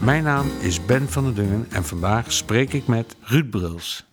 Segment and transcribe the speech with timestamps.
[0.00, 4.04] Mijn naam is Ben van der Dungen en vandaag spreek ik met Ruud Bruls.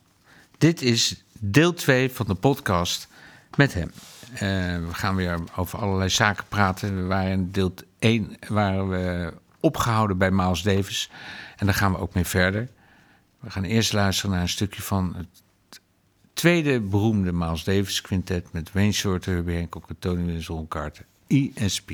[0.58, 3.08] Dit is deel 2 van de podcast
[3.56, 3.92] met hem.
[4.34, 4.40] Eh,
[4.88, 6.96] we gaan weer over allerlei zaken praten.
[6.96, 11.10] We waren in deel 1 waren we opgehouden bij Miles Davis
[11.58, 12.70] en daar gaan we ook mee verder.
[13.40, 15.82] We gaan eerst luisteren naar een stukje van het
[16.34, 21.92] tweede beroemde Miles Davis quintet met Wayne Shorter, Herbie Hancock, Tony Williams, Ron Carter, ESP.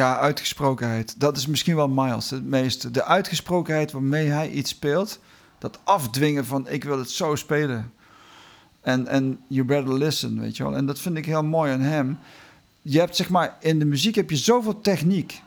[0.00, 1.20] Ja, uitgesprokenheid.
[1.20, 2.90] Dat is misschien wel Miles het meeste.
[2.90, 5.18] De uitgesprokenheid waarmee hij iets speelt.
[5.58, 7.92] Dat afdwingen van ik wil het zo spelen.
[8.80, 10.76] En, en you better listen, weet je wel.
[10.76, 12.18] En dat vind ik heel mooi aan hem.
[12.82, 15.42] Je hebt zeg maar, in de muziek heb je zoveel techniek.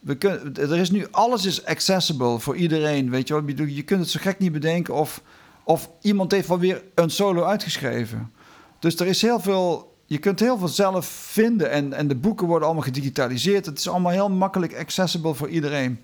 [0.00, 3.66] We kunnen, er is nu, alles is accessible voor iedereen, weet je wel.
[3.66, 5.22] Je kunt het zo gek niet bedenken of,
[5.64, 8.32] of iemand heeft wel weer een solo uitgeschreven.
[8.78, 12.46] Dus er is heel veel, je kunt heel veel zelf vinden en, en de boeken
[12.46, 13.66] worden allemaal gedigitaliseerd.
[13.66, 16.00] Het is allemaal heel makkelijk accessible voor iedereen.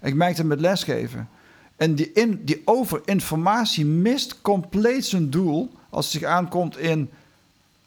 [0.00, 1.28] Ik merk het met lesgeven.
[1.76, 7.10] En die, in, die overinformatie mist compleet zijn doel als het zich aankomt in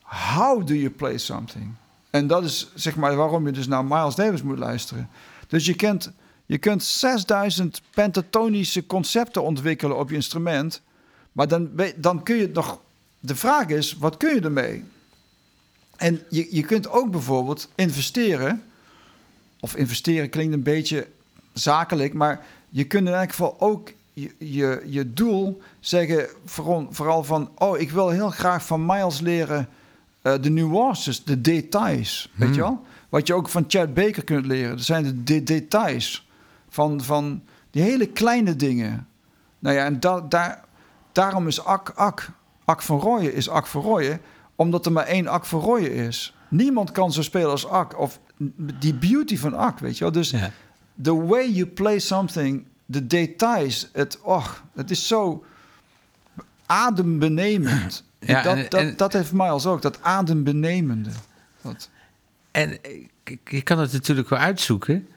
[0.02, 1.74] how do you play something?
[2.10, 5.10] En dat is zeg maar waarom je dus naar Miles Davis moet luisteren.
[5.48, 6.12] Dus je kunt,
[6.46, 10.82] je kunt 6000 pentatonische concepten ontwikkelen op je instrument.
[11.32, 12.80] Maar dan, dan kun je het nog.
[13.20, 14.84] De vraag is, wat kun je ermee?
[15.98, 18.64] En je, je kunt ook bijvoorbeeld investeren.
[19.60, 21.08] Of investeren klinkt een beetje
[21.54, 27.24] zakelijk, maar je kunt in elk geval ook je, je, je doel zeggen, vooral, vooral
[27.24, 29.70] van, oh, ik wil heel graag van Miles leren
[30.22, 32.86] eh, de nuances, de details, weet je wel?
[33.10, 34.76] Wat je ook van Chad Baker kunt leren.
[34.76, 36.28] Dat zijn de, de details
[36.70, 37.42] van, van
[37.72, 39.08] die hele kleine dingen.
[39.60, 40.64] Nou ja, en da, daar,
[41.12, 42.30] daarom is Ak Ak,
[42.66, 44.22] Ak van Rooyen is Ak van Rooyen,
[44.64, 46.36] omdat er maar één Ak van Rooyen is.
[46.50, 48.20] Niemand kan zo spelen als Ak, of
[48.80, 50.14] die beauty van Ak, weet je wel?
[50.14, 50.52] Dus Ja.
[51.02, 55.44] the way you play something, de details, het, och, het is zo
[56.66, 58.04] adembenemend.
[58.26, 61.10] Ja, dat, en- dat, en- dat heeft Miles ook, dat adembenemende.
[61.62, 61.90] Dat,
[62.52, 62.78] En
[63.44, 65.08] je kan het natuurlijk wel uitzoeken.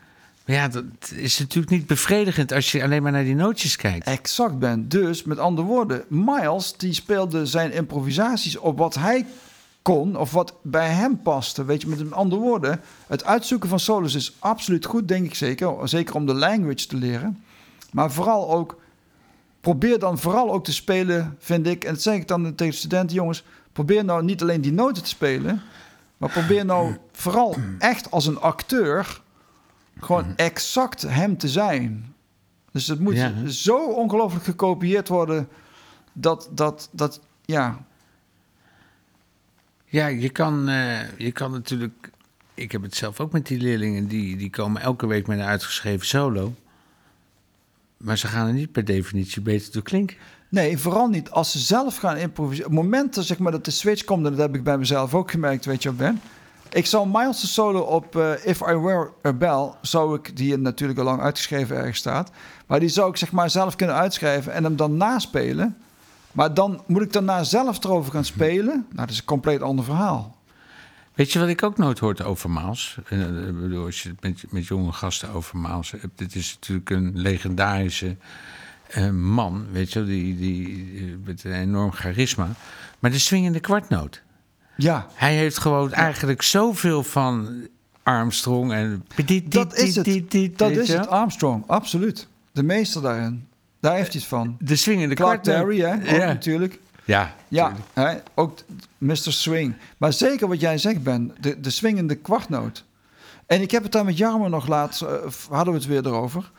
[0.47, 0.85] Maar ja, dat
[1.15, 4.07] is natuurlijk niet bevredigend als je alleen maar naar die nootjes kijkt.
[4.07, 4.91] exact bent.
[4.91, 9.27] Dus met andere woorden, Miles die speelde zijn improvisaties op wat hij
[9.83, 11.65] kon of wat bij hem paste.
[11.65, 15.89] Weet je, met andere woorden, het uitzoeken van solos is absoluut goed, denk ik zeker.
[15.89, 17.43] Zeker om de language te leren.
[17.93, 18.81] Maar vooral ook,
[19.61, 21.85] probeer dan vooral ook te spelen, vind ik.
[21.85, 23.45] En dat zeg ik dan tegen de studenten, jongens.
[23.73, 25.63] Probeer nou niet alleen die noten te spelen.
[26.17, 29.21] Maar probeer nou vooral echt als een acteur
[30.01, 32.15] gewoon exact hem te zijn.
[32.73, 33.33] Dus het moet Ja.
[33.49, 35.49] zo ongelooflijk gekopieerd worden
[36.13, 37.85] dat, dat, dat, ja,
[39.89, 42.11] Ja, je kan, eh, je kan natuurlijk.
[42.55, 44.07] Ik heb het zelf ook met die leerlingen.
[44.09, 46.55] Die, die komen elke week met een uitgeschreven solo.
[47.97, 50.17] Maar ze gaan er niet per definitie beter door klinken.
[50.49, 52.71] Nee, vooral niet als ze zelf gaan improviseren.
[52.71, 55.31] Op momenten zeg maar, dat de switch komt, en dat heb ik bij mezelf ook
[55.31, 56.21] gemerkt, weet je Ben?
[56.77, 60.99] Ik zou Miles' solo op eh, If I Were a Bell, zou ik, die natuurlijk
[60.99, 62.31] al lang uitgeschreven ergens staat,
[62.67, 65.77] maar die zou ik zeg maar zelf kunnen uitschrijven en hem dan naspelen.
[66.33, 68.67] Maar dan moet ik daarna zelf erover gaan spelen.
[68.67, 70.37] Nou, dat is een compleet ander verhaal.
[71.15, 72.99] Weet je wat ik ook nooit hoorde over Maals?
[73.09, 76.19] Eh, ik bedoel, als je het met, met jonge gasten over Maals hebt.
[76.19, 78.17] Dit is natuurlijk een legendarische
[78.87, 82.49] eh, man, weet je die, die, eh, met een enorm charisma.
[82.99, 84.25] Maar de swingende kwartnoot.
[84.77, 87.67] Ja, Hij heeft gewoon eigenlijk zoveel van
[88.03, 89.07] Armstrong en...
[89.45, 90.59] dat is het.
[90.59, 91.09] Dat is het?
[91.09, 92.27] Armstrong, absoluut.
[92.53, 93.49] De meester daarin.
[93.81, 94.57] Daar heeft hij het van.
[94.61, 95.43] De swingende Clark.
[95.43, 95.95] Terry, hè?
[95.95, 96.79] Ook Ja, natuurlijk.
[97.05, 98.59] ja, Ja, hè, ook
[98.99, 99.17] Mr.
[99.17, 99.75] Swing.
[99.97, 102.85] Maar zeker wat jij zegt, Ben, de, de swingende kwartnoot.
[103.47, 105.09] En ik heb het daar met Jarmo nog laatst, eh,
[105.51, 106.51] hadden we het weer erover.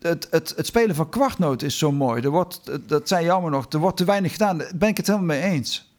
[0.00, 2.22] Het, het, het spelen van kwartnoot is zo mooi.
[2.22, 4.58] Er wordt, dat zei Jarmo nog, er wordt te weinig gedaan.
[4.58, 5.94] Daar ben ik het helemaal mee eens.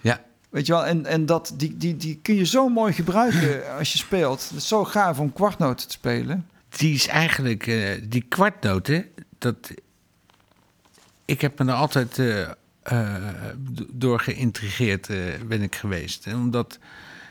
[0.00, 0.20] Ja,
[0.52, 3.92] Weet je wel, en, en dat, die, die, die kun je zo mooi gebruiken als
[3.92, 4.48] je speelt.
[4.48, 6.46] Het is zo gaaf om kwartnoten te spelen.
[6.68, 7.66] die is eigenlijk...
[7.66, 9.06] eh, die kwartnoten,
[9.38, 9.56] dat...
[11.24, 12.50] Ik heb me er altijd eh,
[12.82, 13.14] eh,
[13.90, 15.08] door geïntrigeerd
[15.46, 16.26] ben ik geweest.
[16.26, 16.78] En Omdat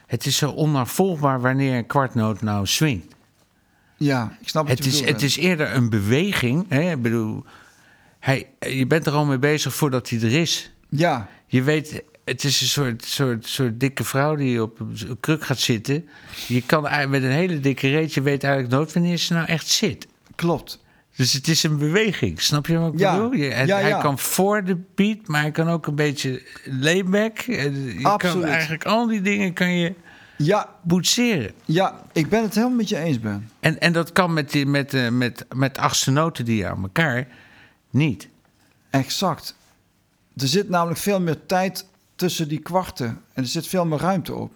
[0.08, 3.16] het is zo onnavolgbaar wanneer een kwartnoot nou swingt.
[3.98, 6.66] Ja, ik snap Het je is, het is eerder een beweging.
[6.70, 6.92] Hè?
[6.92, 7.44] Ik bedoel,
[8.20, 10.72] hij, je bent er al mee bezig voordat hij er is.
[10.90, 15.44] Ja, Je weet, het is een soort, soort, soort dikke vrouw die op een kruk
[15.46, 16.08] gaat zitten.
[16.48, 19.68] Je kan met een hele dikke reet, je weet eigenlijk nooit wanneer ze nou echt
[19.68, 20.08] zit.
[20.36, 20.80] klopt.
[21.16, 23.14] Dus het is een beweging, snap je wat ik Ja.
[23.16, 23.34] bedoel?
[23.34, 27.38] Je, hij, Ja, hij kan voor de beat, maar hij kan ook een beetje layback.
[27.40, 28.46] En Je kan Absoluut.
[28.46, 29.94] eigenlijk al die dingen kan je
[30.38, 31.52] Ja, boetseren.
[31.66, 33.50] ja, ik ben het helemaal met je eens, Ben.
[33.60, 37.28] En, en dat kan met, die, met, eh, met, met achtste noten die aan elkaar
[37.90, 38.28] niet.
[38.90, 39.56] Exact.
[40.38, 41.86] Er zit namelijk veel meer tijd
[42.22, 43.08] tussen die kwarten.
[43.08, 44.54] En er zit veel meer ruimte op.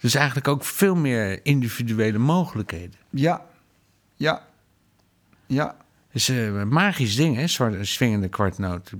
[0.00, 2.98] Dus eigenlijk ook veel meer individuele mogelijkheden.
[3.10, 3.44] Ja,
[4.16, 4.42] ja,
[5.46, 5.76] ja,
[6.08, 8.90] Het is een magisch ding, hè, zwarte swingende kwartnoot.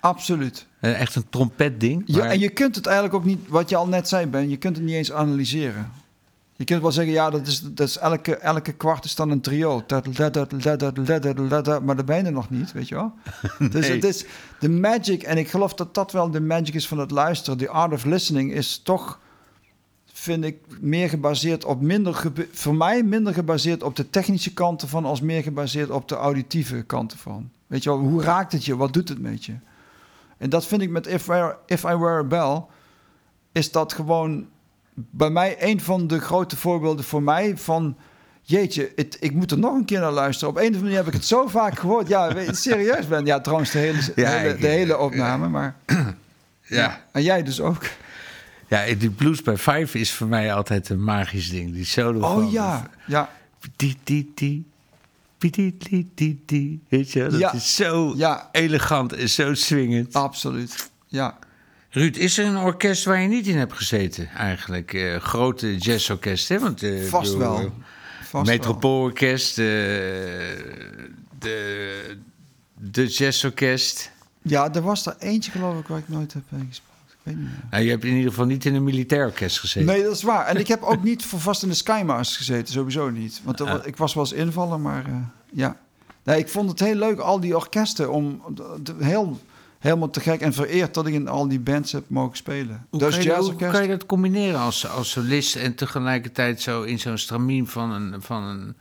[0.00, 0.66] absoluut.
[0.80, 2.02] Eh, echt een trompetding.
[2.06, 4.56] Ja, en je kunt het eigenlijk ook niet, wat je al net zei, Ben, je
[4.56, 5.92] kunt het niet eens analyseren.
[6.60, 9.40] Je kunt wel zeggen, ja, dat is, dat is elke, elke kwart is dan een
[9.40, 9.82] trio.
[11.82, 13.12] Maar dat ben je nog niet, weet je wel.
[13.70, 14.24] Dus het is
[14.58, 17.58] de magic, en ik geloof dat dat wel de magic is van het luisteren.
[17.58, 19.20] The art of listening is toch,
[20.12, 25.04] vind ik, meer gebaseerd op minder, voor mij minder gebaseerd op de technische kanten van,
[25.04, 27.50] als meer gebaseerd op de auditieve kanten van.
[27.66, 28.76] Weet je wel, hoe raakt het je?
[28.76, 29.54] Wat doet het met je?
[30.38, 32.64] En dat vind ik met If, I Were- If I Were a Bell,
[33.52, 34.46] is dat gewoon
[35.10, 37.96] bij mij een van de grote voorbeelden voor mij van...
[38.42, 40.48] Jeetje, het, ik moet er nog een keer naar luisteren.
[40.48, 42.08] Op een of andere manier heb ik het zo vaak gehoord.
[42.08, 43.24] Ja, serieus ben.
[43.26, 45.48] Ja, trouwens de hele, de Ja, hele, de opname.
[45.48, 45.76] Maar,
[46.62, 47.04] Ja.
[47.12, 47.82] En jij dus ook.
[48.68, 51.72] Ja, die blues bij Five is voor mij altijd een magisch ding.
[51.72, 52.44] Die solo van...
[52.44, 53.30] Oh ja, ja,
[53.76, 54.64] Die, die, die.
[55.38, 56.82] Die, die, die, die, die.
[56.88, 57.52] Weet je, dat Ja.
[57.52, 58.48] is zo Ja.
[58.52, 60.14] elegant en zo swingend.
[60.14, 60.90] absoluut.
[61.06, 61.38] Ja.
[61.90, 64.92] Ruud, is er een orkest waar je niet in hebt gezeten eigenlijk?
[64.94, 66.58] Eh, grote jazzorkest, hè?
[66.58, 67.58] Want, eh, Vast wel.
[67.58, 67.64] eh,
[68.20, 68.42] Vast wel.
[68.56, 69.56] Metropoolorkest,
[71.38, 72.16] de,
[72.74, 74.10] de jazzorkest.
[74.42, 76.88] Ja, er was er eentje geloof ik waar ik nooit heb gespeeld.
[77.08, 77.52] Ik weet niet meer.
[77.70, 79.88] Nou, je hebt in ieder geval niet in een militair orkest gezeten.
[79.92, 80.46] Nee, dat is waar.
[80.46, 83.40] En ik heb ook niet voor vast in de Skymasters gezeten, sowieso niet.
[83.44, 85.04] Want wa- ik was wel eens invaller, maar
[85.52, 85.76] ja.
[86.22, 89.40] Nee, ik vond het heel leuk, al die orkesten, om de- de- heel,
[89.80, 92.86] helemaal te gek en vereerd dat ik in al die bands heb mogen spelen.
[92.90, 96.82] Hoe, dus kan je, hoe kan je dat combineren als, als solist en tegelijkertijd zo
[96.82, 98.74] in zo'n stramien van een, van, een,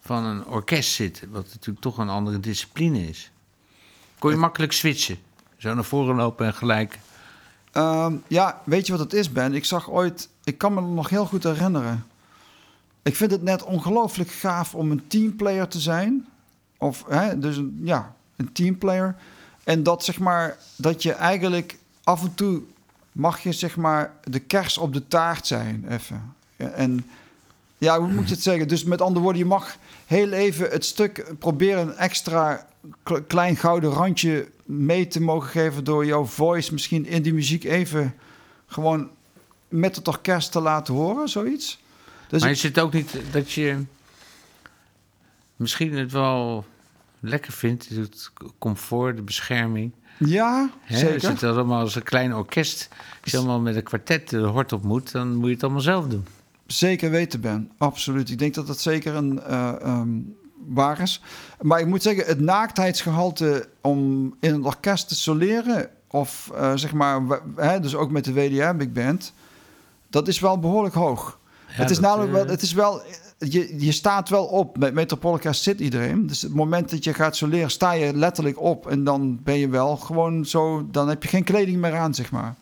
[0.00, 1.30] van een orkest zitten?
[1.30, 3.30] Wat natuurlijk toch een andere discipline is.
[4.18, 5.18] Kon je makkelijk switchen?
[5.56, 6.98] Zo naar voren lopen en gelijk.
[7.72, 9.54] Ehm, ja, weet je wat het is, Ben?
[9.54, 12.06] Ik zag ooit, ik kan me nog heel goed herinneren.
[13.02, 16.26] Ik vind het net ongelooflijk gaaf om een teamplayer te zijn.
[16.78, 19.16] Of, hè, dus een, ja, een teamplayer.
[19.68, 22.62] En dat zeg maar, dat je eigenlijk af en toe
[23.12, 26.34] mag je zeg maar de kers op de taart zijn, even.
[26.56, 27.06] Ja, En
[27.78, 28.68] ja, hoe moet je het zeggen?
[28.68, 32.66] Dus met andere woorden, je mag heel even het stuk proberen een extra
[33.02, 37.64] kle- klein gouden randje mee te mogen geven door jouw voice misschien in die muziek
[37.64, 38.14] even
[38.66, 39.08] gewoon
[39.68, 41.78] met het orkest te laten horen, zoiets.
[42.28, 43.84] Dus maar is het ook niet dat je
[45.56, 46.64] misschien het wel
[47.20, 49.92] lekker vindt, het comfort, de bescherming.
[50.18, 50.94] ja, Hè?
[50.94, 51.28] Als zeker.
[51.28, 52.88] het allemaal als een klein orkest,
[53.22, 55.80] als je allemaal met een kwartet de hort op moet, dan moet je het allemaal
[55.80, 56.26] zelf doen.
[56.66, 57.70] Zeker weten, Ben.
[57.78, 58.30] Absoluut.
[58.30, 60.08] Ik denk dat dat zeker een eh, ehm,
[60.66, 61.22] waar is.
[61.60, 65.88] Maar ik moet zeggen, het naaktheidsgehalte om in een orkest te soleren...
[66.08, 69.32] of eh, zeg maar, hè, dus ook met de WDR Big Band...
[70.10, 71.38] dat is wel behoorlijk hoog.
[71.66, 72.44] het is namelijk wel...
[72.44, 73.02] eh, Het is wel
[73.38, 74.78] je, je staat wel op.
[74.78, 76.26] Met Metropoolorkest zit iedereen.
[76.26, 78.86] Dus het moment dat je gaat soleren, sta je letterlijk op.
[78.86, 80.86] En dan ben je wel gewoon zo...
[80.90, 82.54] Dan heb je geen kleding meer aan, zeg maar.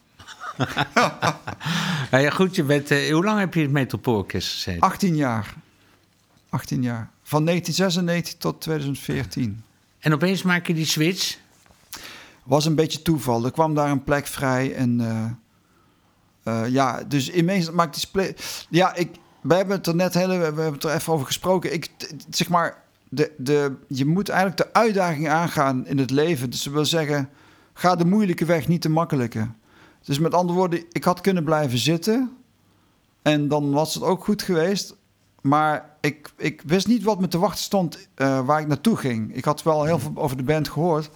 [2.10, 4.80] Nou ja, goed, je bent, eh, hoe lang heb je in het Metropoolorkest gezeten?
[4.80, 5.54] 18 jaar.
[6.48, 7.10] 18 jaar.
[7.22, 9.62] Van 1996 tot 2014.
[9.98, 11.38] En opeens maak je die switch.
[12.42, 13.44] Was een beetje toeval.
[13.44, 14.74] Er kwam daar een plek vrij.
[14.74, 18.66] En eh, eh, ja, dus ineens maakt die split.
[18.68, 19.10] Ja, ik,
[19.48, 21.72] we hebben het er net heel, we hebben het er even over gesproken.
[21.72, 21.90] Ik,
[22.30, 26.50] zeg maar, de, de, je moet eigenlijk de uitdaging aangaan in het leven.
[26.50, 27.28] Dus dat wil zeggen,
[27.72, 29.48] ga de moeilijke weg, niet de makkelijke.
[30.04, 32.36] Dus met andere woorden, ik had kunnen blijven zitten.
[33.22, 34.94] En dan was het ook goed geweest.
[35.40, 39.34] Maar ik, ik wist niet wat me te wachten stond eh, waar ik naartoe ging.
[39.34, 41.10] Ik had wel heel veel over de band gehoord.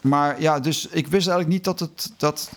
[0.00, 2.12] Maar ja, dus ik wist eigenlijk niet dat het...
[2.16, 2.50] Dat,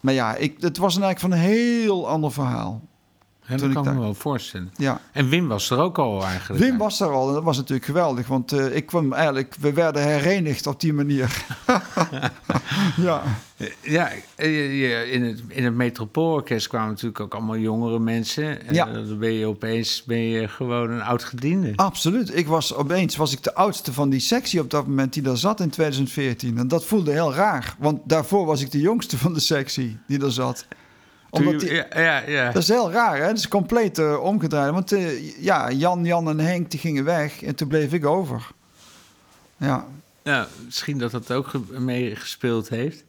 [0.00, 2.82] maar ja, ik, het was eigenlijk van een heel ander verhaal.
[3.52, 4.70] Ja, Toen dat kan ik me daar- wel voorstellen.
[4.76, 5.00] Ja.
[5.12, 6.64] En Wim was er ook al eigenlijk.
[6.64, 8.26] Wim was daar al en dat was natuurlijk geweldig.
[8.26, 9.54] Want eh, ik kwam eigenlijk...
[9.60, 11.44] We werden herenigd op die manier.
[12.96, 13.22] ja.
[13.80, 18.66] Ja, eh, je- je- in het, in het Metropoolorkest kwamen natuurlijk ook allemaal jongere mensen.
[18.66, 18.84] En Ja.
[18.92, 21.72] dan ben je opeens ben je gewoon een oud gediende.
[21.76, 22.36] Absoluut.
[22.36, 25.36] Ik was opeens was ik de oudste van die sectie op dat moment die daar
[25.36, 26.58] zat in 2014.
[26.58, 27.76] En dat voelde heel raar.
[27.78, 30.66] Want daarvoor was ik de jongste van de sectie die er zat.
[31.40, 32.52] Omdat die, ja, ja, ja.
[32.52, 33.26] Dat is heel raar, hè?
[33.26, 34.72] Dat is compleet eh, omgedraaid.
[34.72, 38.50] Want eh, ja, Jan, Jan en Henk die gingen weg en toen bleef ik over.
[39.56, 39.86] Ja,
[40.22, 43.04] Ja, misschien dat dat ook ge- meegespeeld heeft.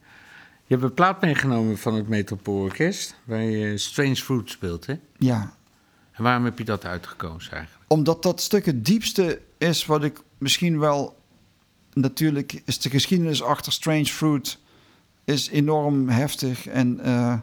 [0.66, 4.94] Je hebt een plaat meegenomen van het Metropoolorkest, waar je Strange Fruit speelt, hè?
[5.18, 5.52] ja.
[6.12, 7.84] En waarom heb je dat uitgekozen eigenlijk?
[7.92, 11.16] Omdat dat stuk het diepste is wat ik misschien wel...
[11.92, 14.58] Natuurlijk is de geschiedenis achter Strange Fruit
[15.24, 16.66] is enorm heftig.
[16.66, 17.34] En eh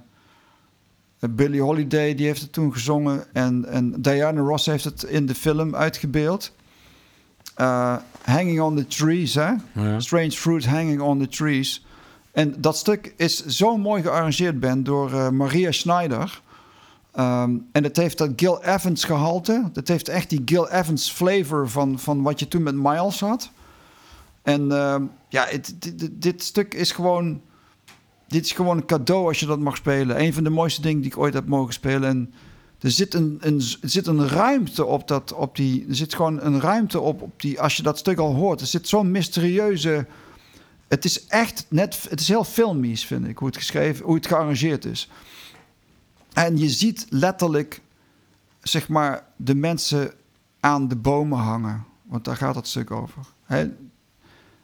[1.29, 3.33] Billie Holiday die heeft het toen gezongen.
[3.33, 6.53] En, en Diana Ross heeft het in de film uitgebeeld.
[7.55, 9.51] Eh, Hanging on the Trees, hè?
[9.73, 9.99] Ja.
[9.99, 11.85] Strange Fruit Hanging on the Trees.
[12.31, 16.41] En dat stuk is zo mooi gearrangeerd, Ben, door eh, Maria Schneider.
[17.11, 19.69] Ehm, en het heeft dat Gil Evans gehalte.
[19.73, 23.51] Dat heeft echt die Gil Evans flavor van, van wat je toen met Miles had.
[24.43, 27.41] En ehm, ja, het, dit, dit stuk is gewoon...
[28.31, 30.21] Dit is gewoon een cadeau als je dat mag spelen.
[30.21, 32.09] Een van de mooiste dingen die ik ooit heb mogen spelen.
[32.09, 32.33] En
[32.79, 35.85] er zit een, een, er zit een ruimte op dat, op die...
[35.89, 37.61] Er zit gewoon een ruimte op, op die...
[37.61, 40.07] Als je dat stuk al hoort, er zit zo'n mysterieuze...
[40.87, 42.05] Het is echt net...
[42.09, 44.05] Het is heel filmisch, vind ik, hoe het geschreven...
[44.05, 45.09] Hoe het gearrangeerd is.
[46.33, 47.81] En je ziet letterlijk,
[48.61, 50.13] zeg maar, de mensen
[50.59, 51.85] aan de bomen hangen.
[52.03, 53.21] Want daar gaat het stuk over.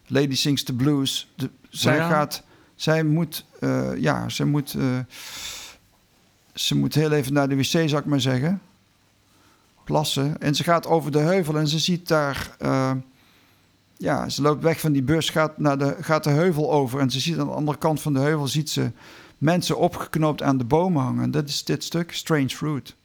[0.05, 1.31] Lady Sings the Blues.
[1.35, 2.09] De, zij Ja.
[2.09, 2.43] gaat...
[2.77, 3.45] Zij moet...
[3.59, 4.73] eh, ja, zij moet...
[4.73, 4.99] eh,
[6.53, 8.61] ze moet heel even naar de wc, zou ik maar zeggen.
[9.83, 10.41] Plassen.
[10.41, 12.55] En ze gaat over de heuvel en ze ziet daar...
[12.59, 12.91] eh,
[13.97, 16.99] ja, ze loopt weg van die bus, gaat, naar de, gaat de heuvel over...
[16.99, 18.47] en ze ziet aan de andere kant van de heuvel...
[18.47, 18.91] ziet ze
[19.37, 21.31] mensen opgeknoopt aan de bomen hangen.
[21.31, 22.95] Dat is dit stuk, Strange Fruit.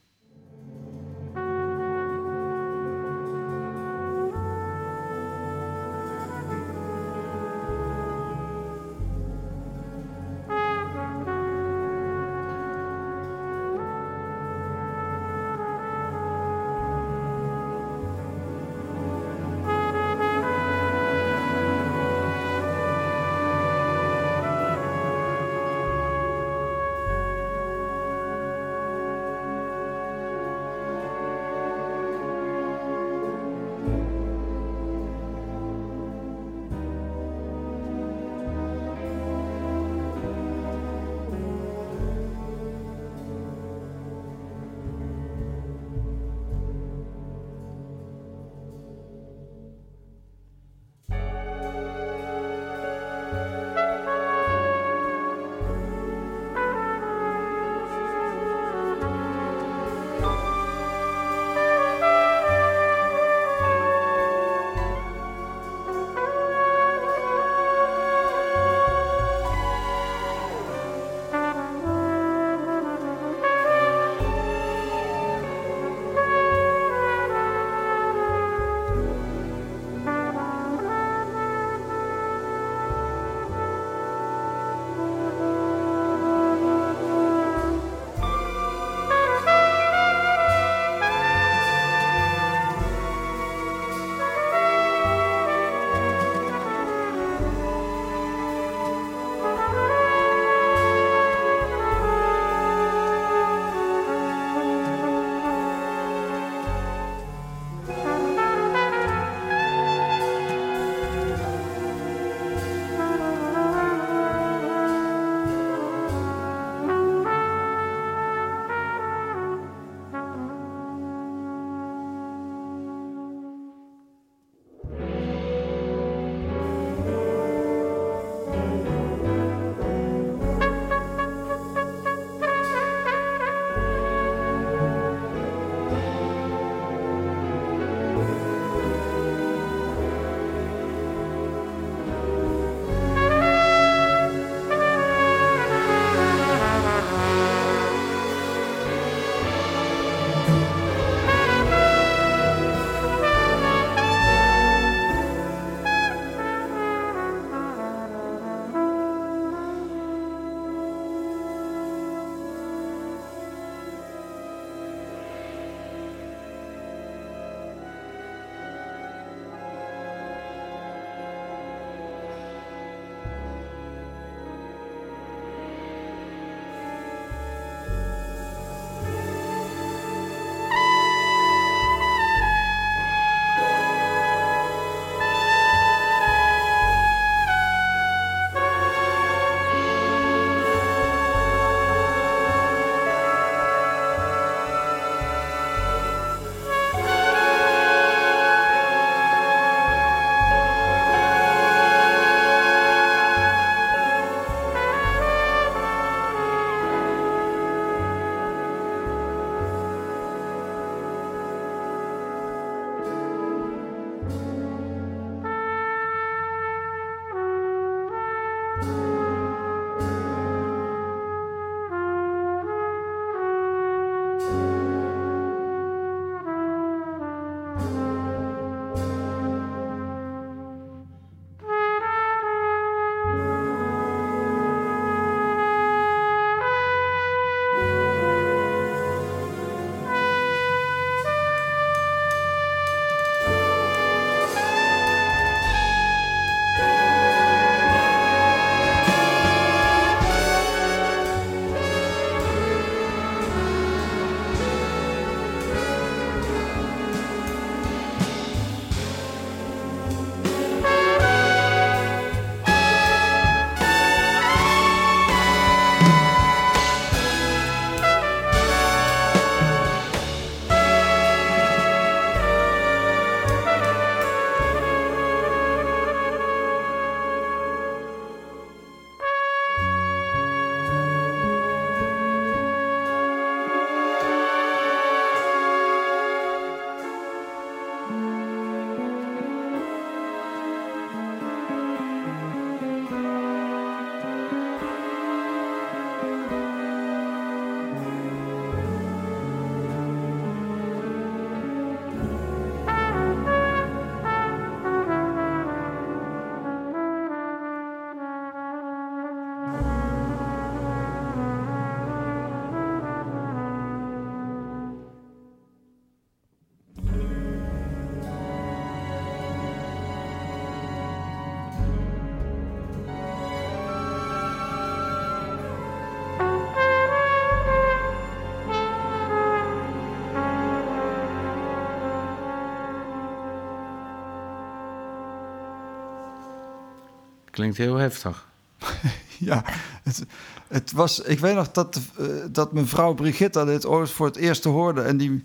[337.63, 338.49] Klinkt heel heftig.
[339.39, 339.65] ja,
[340.03, 340.25] het,
[340.69, 344.65] het was, ik weet nog dat, uh, dat mevrouw Brigitta dit ooit voor het eerst
[344.65, 345.01] hoorde.
[345.01, 345.43] En die,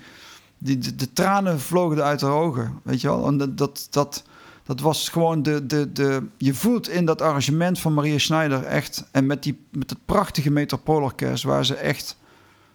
[0.57, 2.79] die, de, de tranen vlogen uit haar ogen.
[2.83, 3.27] Weet je wel?
[3.27, 4.23] En dat, dat, dat,
[4.63, 6.23] dat was gewoon de, de, de.
[6.37, 9.03] Je voelt in dat arrangement van Maria Schneider echt.
[9.11, 12.17] En met, die, met het prachtige Metropoolorkest, waar ze echt.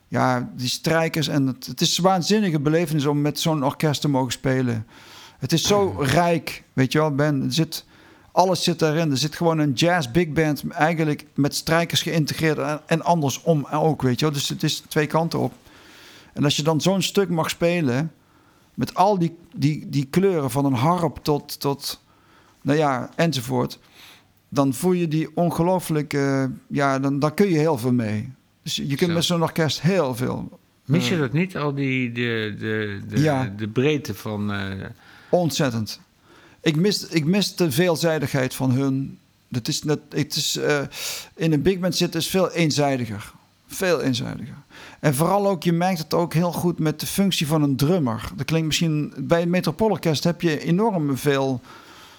[0.08, 1.28] Ja, die strijkers.
[1.28, 4.86] En het, het is een waanzinnige belevenis om met zo'n orkest te mogen spelen.
[5.38, 7.42] Het is zo rijk, weet je wel, Ben.
[7.42, 7.84] Er zit,
[8.32, 9.10] alles zit daarin.
[9.10, 14.02] Er zit gewoon een jazz big band, eigenlijk met strijkers geïntegreerd en, en andersom ook,
[14.02, 14.34] weet je wel.
[14.34, 15.52] Dus het is twee kanten op.
[16.32, 18.12] En als je dan zo'n stuk mag spelen,
[18.74, 22.02] met al die, die, die kleuren van een harp tot, tot,
[22.62, 23.78] nou ja, enzovoort,
[24.48, 26.12] dan voel je die ongelooflijk,
[26.68, 28.32] ja, dan, daar kun je heel veel mee.
[28.62, 29.14] Dus je kunt Zo.
[29.14, 30.58] met zo'n orkest heel veel.
[30.84, 33.52] Mis je dat niet, al die, de, de, de, Ja.
[33.56, 34.52] de breedte van...
[34.52, 34.86] eh,
[35.30, 36.00] Ontzettend.
[36.62, 39.18] Ik mis, ik mis de veelzijdigheid van hun.
[39.50, 40.80] Het is net, het is, eh,
[41.34, 43.32] in een big band zitten is veel eenzijdiger.
[43.66, 44.54] Veel eenzijdiger.
[45.00, 48.30] En vooral ook, je merkt het ook heel goed met de functie van een drummer.
[48.36, 49.12] Dat klinkt misschien...
[49.16, 51.60] Bij het Metropoolorkest heb je enorm veel...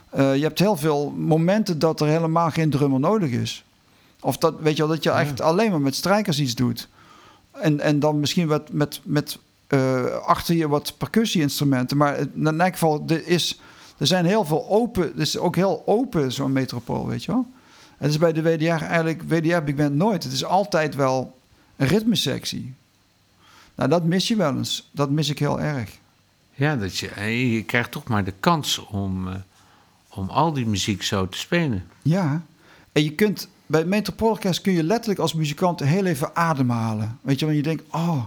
[0.10, 3.64] eh, je hebt heel veel momenten dat er helemaal geen drummer nodig is.
[4.20, 6.88] Of dat, weet je wel, dat je echt alleen maar met strijkers iets doet.
[7.52, 9.02] En, en dan misschien wat met...
[9.04, 11.98] met eh, achter je wat percussie-instrumenten.
[11.98, 13.60] Maar in elk geval, er, is,
[13.98, 15.04] er zijn heel veel open...
[15.04, 17.46] Het is ook heel open, zo'n metropool, weet je wel.
[17.98, 19.24] Het is bij de WDR eigenlijk...
[19.28, 20.24] WDR Big Band nooit.
[20.24, 21.38] Het is altijd wel
[21.76, 22.74] een ritmesectie.
[23.76, 24.90] Nou, dat mis je wel eens.
[24.92, 25.98] Dat mis ik heel erg.
[26.54, 29.36] ja, dat je, eh, je krijgt toch maar de kans om, eh,
[30.10, 31.88] om al die muziek zo te spelen.
[32.02, 32.42] Ja.
[32.92, 33.48] En je kunt...
[33.66, 37.20] Bij het Metropoolorkest kun je letterlijk als muzikant heel even ademhalen.
[37.22, 37.84] Weet je, want je denkt...
[37.92, 38.24] Oh,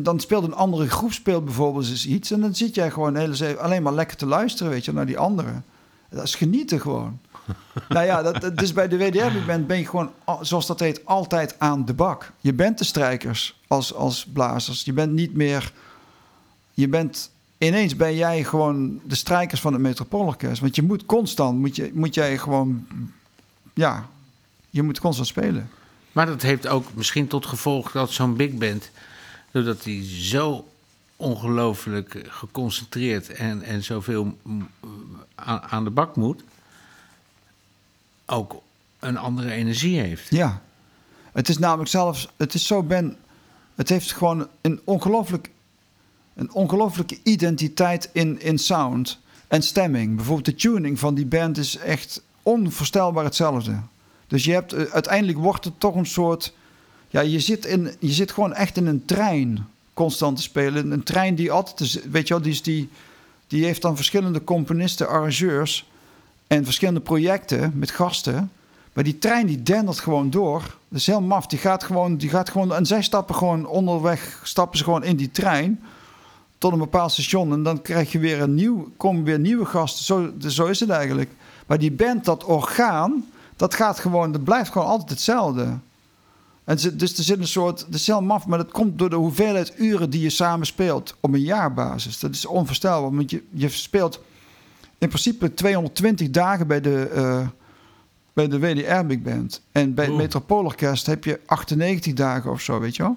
[0.00, 2.30] dan speelt een andere groep speelt bijvoorbeeld eens iets...
[2.30, 5.06] en dan zit jij gewoon hele zee- alleen maar lekker te luisteren, weet je, naar
[5.06, 5.64] die anderen.
[6.10, 7.18] Dat is genieten gewoon.
[7.88, 11.06] nou ja, dat, dus bij de WDR bent ben je gewoon, al- zoals dat heet,
[11.06, 12.32] altijd aan de bak.
[12.40, 14.84] Je bent de strijkers als, als blazers.
[14.84, 15.72] Je bent niet meer...
[16.72, 17.30] Je bent...
[17.58, 20.60] Ineens ben jij gewoon de strijkers van het Metropoolorkest.
[20.60, 22.86] Want je moet constant, moet, je, moet jij gewoon...
[23.74, 24.08] Ja,
[24.70, 25.70] je moet constant spelen.
[26.12, 28.90] Maar dat heeft ook misschien tot gevolg dat zo'n big band...
[29.54, 30.68] doordat die zo
[31.16, 34.68] ongelooflijk geconcentreerd en, en zoveel mm,
[35.34, 36.42] aan, aan de bak moet...
[38.26, 38.62] ook
[38.98, 40.30] een andere energie heeft.
[40.30, 40.62] Ja.
[41.32, 42.28] Het is namelijk zelfs...
[42.36, 43.16] Het is zo, Ben...
[43.74, 45.50] Het heeft gewoon een ongelooflijk...
[46.34, 50.16] Een ongelooflijke identiteit in, in sound en stemming.
[50.16, 53.80] Bijvoorbeeld de tuning van die band is echt onvoorstelbaar hetzelfde.
[54.26, 54.72] Dus je hebt...
[54.72, 56.54] eh, Uiteindelijk wordt het toch een soort...
[57.14, 60.90] Ja, je zit, in, je zit gewoon echt in een trein constant te spelen.
[60.90, 62.02] Een trein die altijd...
[62.10, 62.88] Weet je wel, die, die,
[63.46, 65.90] die heeft dan verschillende componisten, arrangeurs...
[66.46, 68.50] en verschillende projecten met gasten...
[68.92, 70.60] Maar die trein die dendert gewoon door.
[70.88, 71.46] Dat is heel maf.
[71.46, 72.74] Die gaat gewoon, die gaat gewoon.
[72.74, 75.82] En zij stappen gewoon onderweg, stappen ze gewoon in die trein.
[76.58, 77.52] Tot een bepaald station.
[77.52, 80.04] En dan krijg je weer een nieuw, komen weer nieuwe gasten.
[80.04, 81.30] Zo, zo is het eigenlijk.
[81.66, 83.24] Maar die band, dat orgaan,
[83.56, 85.78] dat gaat gewoon, dat blijft gewoon altijd hetzelfde.
[86.64, 89.16] En dus er zit een soort, dat is heel maf, maar dat komt door de
[89.16, 92.18] hoeveelheid uren die je samen speelt op een jaarbasis.
[92.18, 94.20] Dat is onvoorstelbaar, want je, je speelt
[94.98, 97.48] in principe 220 dagen bij de, eh,
[98.32, 99.62] bij de WDR Big Band.
[99.72, 100.14] En bij het.
[100.14, 103.16] Metropoolorkest heb je 98 dagen of zo, weet je wel.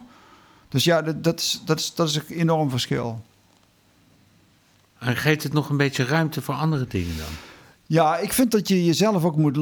[0.70, 3.22] Dus ja, dat, dat, is, dat, is, dat is een enorm verschil.
[5.00, 7.28] En geeft het nog een beetje ruimte voor andere dingen dan?
[7.86, 9.56] Ja, ik vind dat je jezelf ook moet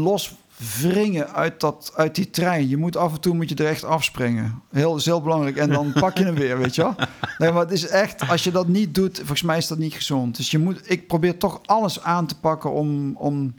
[0.60, 2.70] loswringen uit, dat, uit die trein.
[2.70, 4.62] Je moet af en toe moet je er echt afspringen.
[4.72, 5.58] Heel, is heel belangrijk.
[5.58, 6.96] En dan pak je hem weer, weet je wel.
[7.38, 9.94] Nee, maar het is echt, als je dat niet doet, volgens mij is dat niet
[9.94, 10.38] gezond.
[10.38, 13.54] Dus je moet, ik probeer toch alles aan te pakken om, om,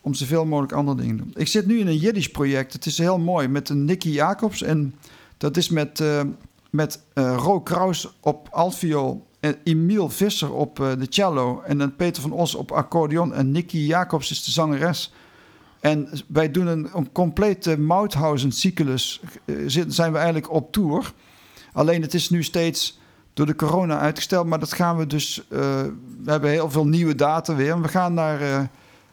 [0.00, 1.32] om zoveel mogelijk andere dingen te doen.
[1.36, 2.72] Ik zit nu in een Jiddisch project.
[2.72, 4.62] Het is heel mooi met een Nicky Jacobs.
[4.62, 4.94] En
[5.36, 6.20] dat is met, eh
[6.70, 9.26] met eh Ro Kraus op altviool.
[9.40, 11.62] En Emiel Visser op eh, de cello.
[11.66, 13.34] En dan Peter van Os op accordeon.
[13.34, 15.12] En Nicky Jacobs is de zangeres.
[15.80, 19.20] En wij doen een, een complete Mauthausen-cyclus.
[19.44, 21.12] eh, zijn we eigenlijk op tour.
[21.72, 22.98] Alleen het is nu steeds
[23.34, 24.46] door de corona uitgesteld.
[24.46, 25.46] Maar dat gaan we dus...
[25.48, 25.58] eh,
[26.22, 27.80] we hebben heel veel nieuwe data weer.
[27.80, 28.60] We gaan naar eh,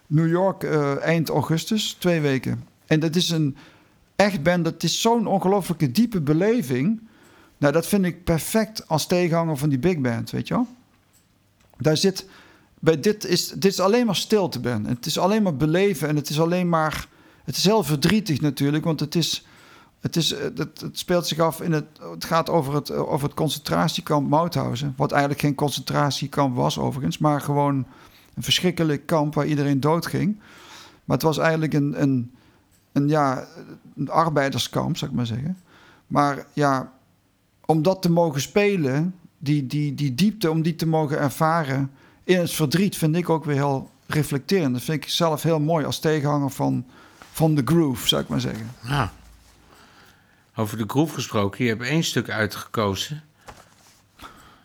[0.08, 0.64] New York
[1.02, 1.96] eind augustus.
[2.00, 2.64] Twee weken.
[2.86, 3.58] En dat is een
[4.16, 4.66] echt band.
[4.66, 7.02] Het is zo'n ongelooflijke diepe beleving.
[7.58, 10.68] Nou, dat vind ik perfect als tegenhanger van die big band, weet je wel.
[11.78, 12.26] Daar zit...
[12.80, 14.86] Bij dit is, dit is alleen maar stilte, Ben.
[14.86, 17.08] Het is alleen maar beleven en het is alleen maar...
[17.44, 19.46] Het is heel verdrietig natuurlijk, want het is...
[20.00, 21.86] Het, is, eh, het, het speelt zich af in het...
[22.12, 24.94] Het gaat over het, eh, over het concentratiekamp Mauthausen.
[24.98, 27.86] Wat eigenlijk geen concentratiekamp was overigens, maar gewoon
[28.34, 30.40] een verschrikkelijk kamp waar iedereen doodging.
[31.06, 32.32] Maar het was eigenlijk een, een,
[32.92, 33.48] een, ja,
[33.96, 35.58] een arbeiderskamp, zou ik maar zeggen.
[36.08, 36.94] Maar ja,
[37.66, 41.92] om dat te mogen spelen, die, die, die diepte, om die te mogen ervaren
[42.26, 44.74] in het verdriet, vind ik ook weer heel reflecterend.
[44.74, 46.86] Dat vind ik zelf heel mooi als tegenhanger van,
[47.32, 48.72] van de groove, zou ik maar zeggen.
[48.82, 49.08] Nou,
[50.56, 53.24] over de groove gesproken, je hebt één stuk uitgekozen.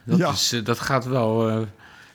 [0.04, 0.30] Dat, Ja.
[0.30, 1.60] is, eh, dat gaat wel, eh,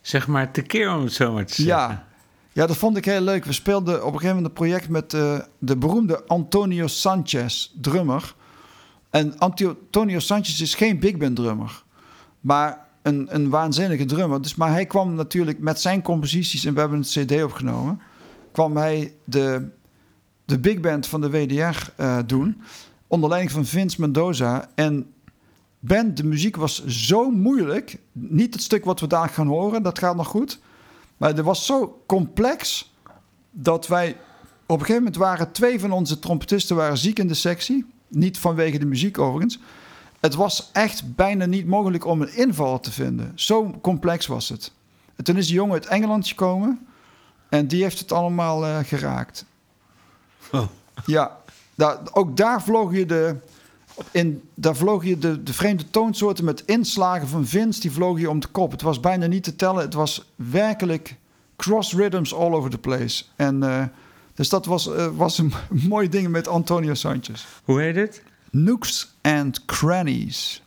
[0.01, 1.75] zeg maar, tekeer om het zo maar te zeggen.
[1.75, 2.05] Ja.
[2.51, 3.45] ja, dat vond ik heel leuk.
[3.45, 8.33] We speelden op een gegeven moment een project met eh, de beroemde Antonio Sanchez, drummer.
[9.09, 11.83] En Antonio Sanchez is geen big band drummer,
[12.39, 14.41] maar een, een waanzinnige drummer.
[14.41, 18.01] Dus, maar hij kwam natuurlijk met zijn composities, en we hebben een cd opgenomen,
[18.51, 19.67] kwam hij de,
[20.45, 22.61] de big band van de WDR eh, doen,
[23.07, 24.69] onder leiding van Vince Mendoza.
[24.75, 25.13] En
[25.79, 27.99] Ben, de muziek was zo moeilijk.
[28.11, 30.59] Niet het stuk wat we daar gaan horen, dat gaat nog goed.
[31.17, 32.93] Maar het was zo complex
[33.51, 34.09] dat wij
[34.65, 37.85] op een gegeven moment waren twee van onze trompetisten waren ziek in de sectie.
[38.07, 39.59] Niet vanwege de muziek overigens.
[40.25, 43.31] Het was echt bijna niet mogelijk om een inval te vinden.
[43.35, 44.71] Zo complex was het.
[45.15, 46.87] En toen is die jongen uit Engeland gekomen
[47.49, 49.45] en die heeft het allemaal eh, geraakt.
[50.51, 50.67] Oh.
[51.05, 51.37] Ja,
[51.75, 53.35] daar, ook daar vloog je de,
[54.11, 58.29] in, daar vloog je de, de vreemde toonsoorten met inslagen van Vince, die vlogen je
[58.29, 58.71] om de kop.
[58.71, 59.81] Het was bijna niet te tellen.
[59.81, 61.15] Het was werkelijk
[61.55, 63.23] cross rhythms all over the place.
[63.35, 63.83] En eh,
[64.33, 65.53] dus dat was, eh, was een
[65.89, 67.45] mooi ding met Antonio Sanchez.
[67.63, 68.23] Hoe heet het?
[68.51, 70.61] Nooks and Crannies.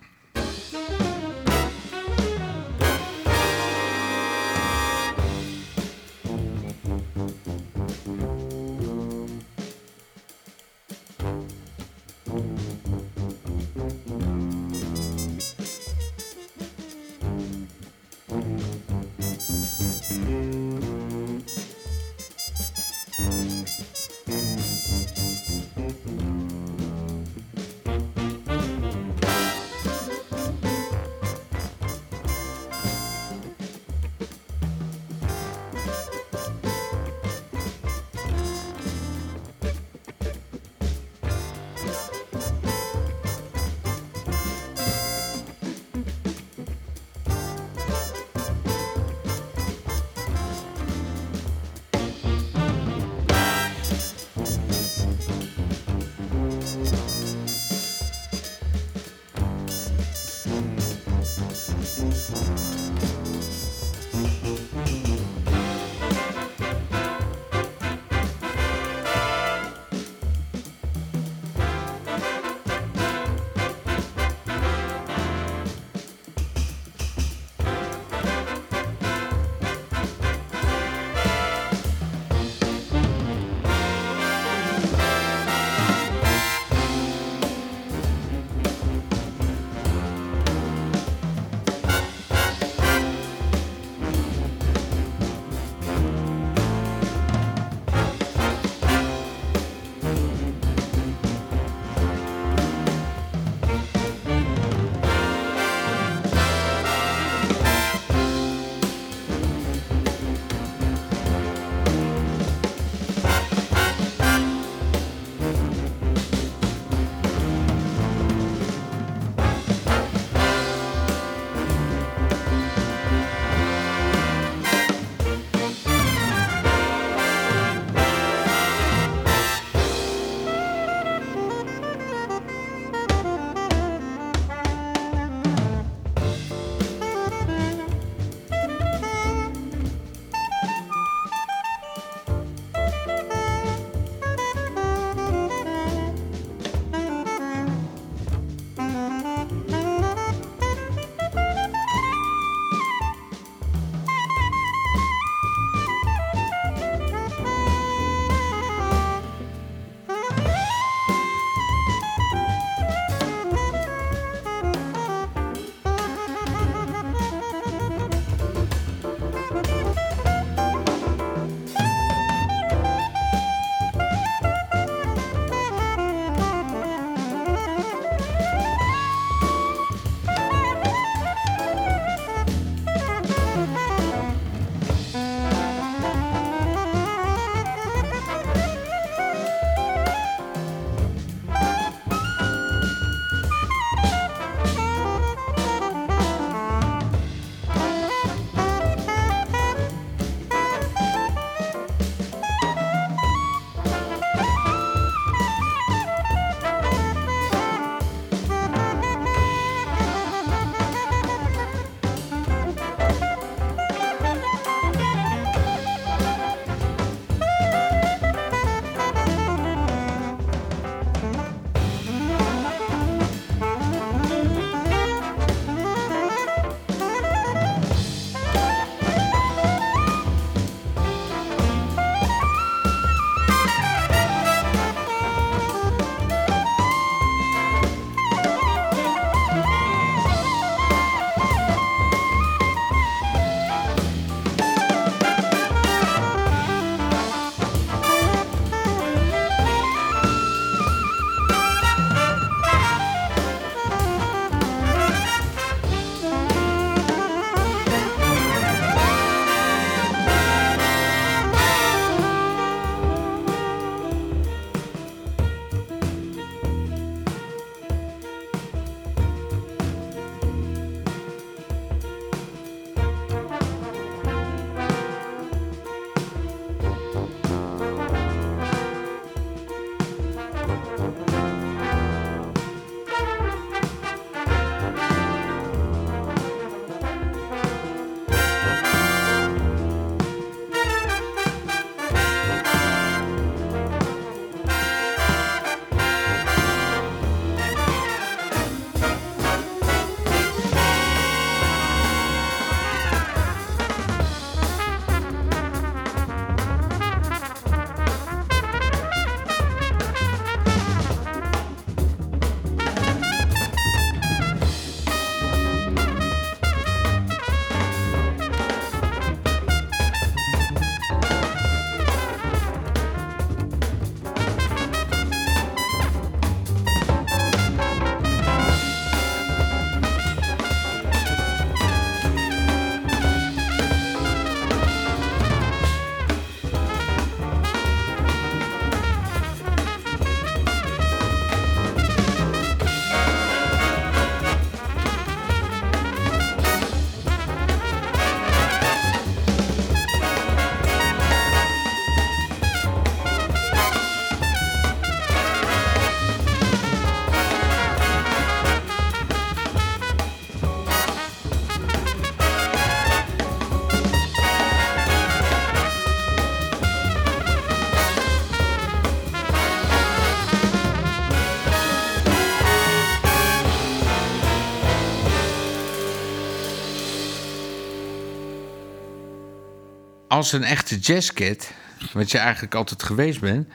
[380.39, 381.73] Als een echte jazzkid,
[382.13, 383.69] wat je eigenlijk altijd geweest bent.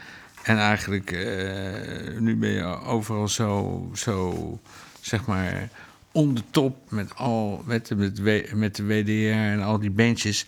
[0.44, 4.60] En eigenlijk, eh, nu ben je overal zo, zo,
[5.02, 5.70] zeg maar,
[6.12, 10.46] on de top met, al, met, met, met de WDR en al die bandjes.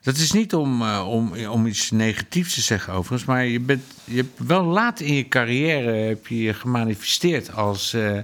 [0.00, 3.82] Dat is niet om, eh, om, om iets negatiefs te zeggen overigens, maar je, bent,
[4.04, 8.18] je hebt wel laat in je carrière heb je je gemanifesteerd als, eh,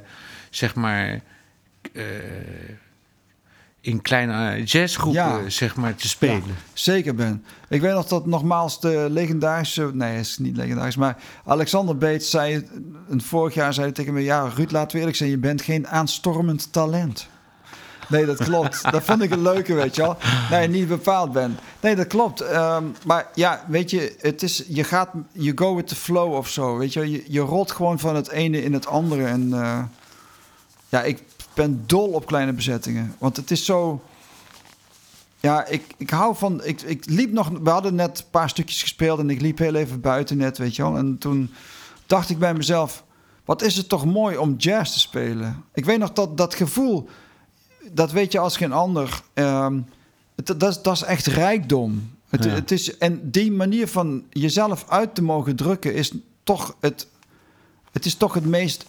[0.50, 1.20] zeg maar,
[3.84, 5.48] in kleine jazzgroepen, Ja.
[5.48, 6.56] zeg maar, te spelen.
[6.72, 7.44] Zeker Ben.
[7.68, 9.90] Ik weet nog dat nogmaals de legendarische...
[9.92, 10.96] Nee, is niet legendarisch.
[10.96, 12.68] Maar Alexander Beets zei...
[13.08, 14.20] Een vorig jaar zei tegen me...
[14.20, 15.30] Ja, Ruud, laten we eerlijk zijn.
[15.30, 17.28] Je bent geen aanstormend talent.
[18.08, 18.82] Nee, dat klopt.
[18.92, 20.16] dat vond ik een leuke, weet je wel.
[20.50, 21.58] Nee, niet bepaald ben.
[21.80, 22.40] Nee, dat klopt.
[22.40, 26.48] Ehm, maar ja, weet je, het is, je gaat, you go with the flow of
[26.48, 26.76] zo.
[26.76, 27.08] Weet je, wel.
[27.08, 29.24] je, je rolt gewoon van het ene in het andere.
[29.24, 29.82] En eh,
[30.88, 31.22] ja, ik
[31.54, 33.14] ben dol op kleine bezettingen.
[33.18, 34.02] Want het is zo...
[35.40, 36.64] Ja, ik, ik hou van...
[36.64, 37.48] Ik, ik liep nog...
[37.62, 39.18] We hadden net een paar stukjes gespeeld...
[39.18, 40.96] en ik liep heel even buiten net, weet je wel.
[40.96, 41.50] En toen
[42.06, 43.04] dacht ik bij mezelf...
[43.44, 45.64] Wat is het toch mooi om jazz te spelen.
[45.74, 47.08] Ik weet nog dat, dat gevoel...
[47.92, 49.20] Dat weet je als geen ander.
[49.34, 49.80] Ehm,
[50.34, 52.10] het, dat, is- dat is echt rijkdom.
[52.28, 52.50] Het, Ja.
[52.50, 55.94] het is, en die manier van jezelf uit te mogen drukken...
[55.94, 56.12] is
[56.44, 57.08] toch het...
[57.92, 58.84] Het is toch het meest...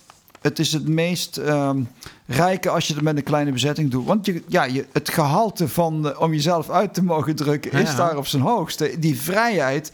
[0.45, 1.79] Het is het meest ehm,
[2.27, 4.05] rijke als je het met een kleine bezetting doet.
[4.05, 7.89] Want je, ja, je, het gehalte van eh, om jezelf uit te mogen drukken is
[7.89, 7.95] Ja.
[7.95, 8.95] daar op zijn hoogste.
[8.99, 9.91] Die vrijheid.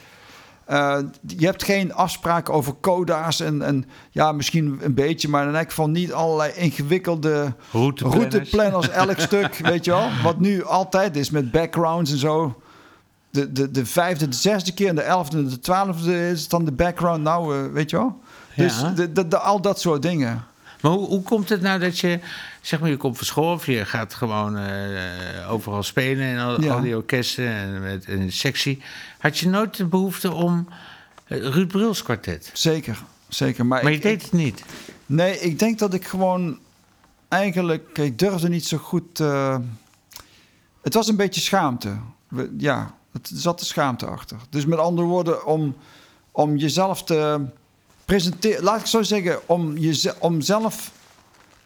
[0.66, 0.98] eh,
[1.38, 5.70] je hebt geen afspraken over coda's en, en ja, misschien een beetje, maar in elk
[5.70, 8.34] geval niet allerlei ingewikkelde Routeplanners.
[8.34, 10.10] routeplanners elk stuk, weet je wel.
[10.24, 12.62] Wat nu altijd is met backgrounds en zo.
[13.30, 16.72] De, de, de vijfde, de zesde keer en de elfde, de twaalfde is dan de
[16.72, 17.24] background.
[17.24, 18.20] Nou, eh, weet je wel.
[18.56, 20.46] Dus de, de, de- al dat soort dingen.
[20.82, 22.20] Maar hoe, hoe komt het nou dat je,
[22.62, 26.62] zeg maar, je komt van school of je gaat gewoon eh, overal spelen en al,
[26.62, 26.74] Ja.
[26.74, 28.82] al die orkesten en, met, en de sectie.
[29.20, 30.68] Had je nooit de behoefte om
[31.28, 32.50] eh, Ruud Bruls kwartet?
[32.54, 33.66] Zeker, zeker.
[33.66, 34.64] Maar, Maar je ik, deed het niet.
[35.06, 36.60] Nee, ik denk dat ik gewoon
[37.28, 37.98] eigenlijk...
[37.98, 39.20] Ik durfde niet zo goed...
[39.20, 39.58] eh,
[40.82, 41.98] het was een beetje schaamte.
[42.28, 44.38] We- ja, het er zat de schaamte achter.
[44.50, 45.76] Dus met andere woorden, om,
[46.32, 47.42] om jezelf te
[48.06, 48.64] presenteren...
[48.64, 50.92] Laat ik zo zeggen, om, jeze, om zelf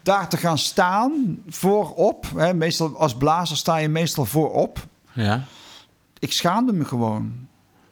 [0.02, 2.26] daar te gaan staan voorop.
[2.36, 4.86] Hè, meestal als blazer sta je meestal voorop.
[5.12, 5.44] Ja.
[6.18, 7.32] Ik schaamde me gewoon.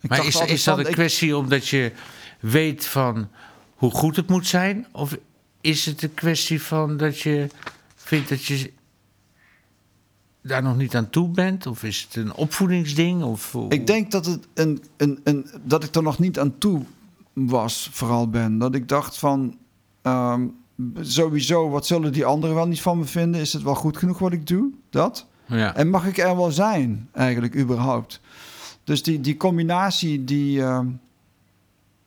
[0.01, 1.93] Ik Maar is, is dat van, een ik- kwestie omdat je
[2.41, 3.29] weet van
[3.75, 4.87] hoe goed het moet zijn?
[4.93, 5.17] Of
[5.61, 7.49] is het een kwestie van dat je
[7.97, 8.73] vindt dat je
[10.43, 11.67] daar nog niet aan toe bent?
[11.67, 13.23] Of is het een opvoedingsding?
[13.23, 16.83] Of, Ik denk dat, het een, een, een, dat ik er nog niet aan toe
[17.35, 18.59] was, vooral ben.
[18.59, 19.57] Dat ik dacht van,
[20.03, 20.47] ehm,
[21.01, 23.41] sowieso, wat zullen die anderen wel niet van me vinden?
[23.41, 24.71] Is het wel goed genoeg wat ik doe?
[24.91, 25.27] Dat.
[25.47, 25.75] Ja.
[25.75, 28.21] En mag ik er wel zijn, eigenlijk, überhaupt?
[28.85, 30.63] Dus die, die combinatie, die...
[30.63, 30.87] ehm,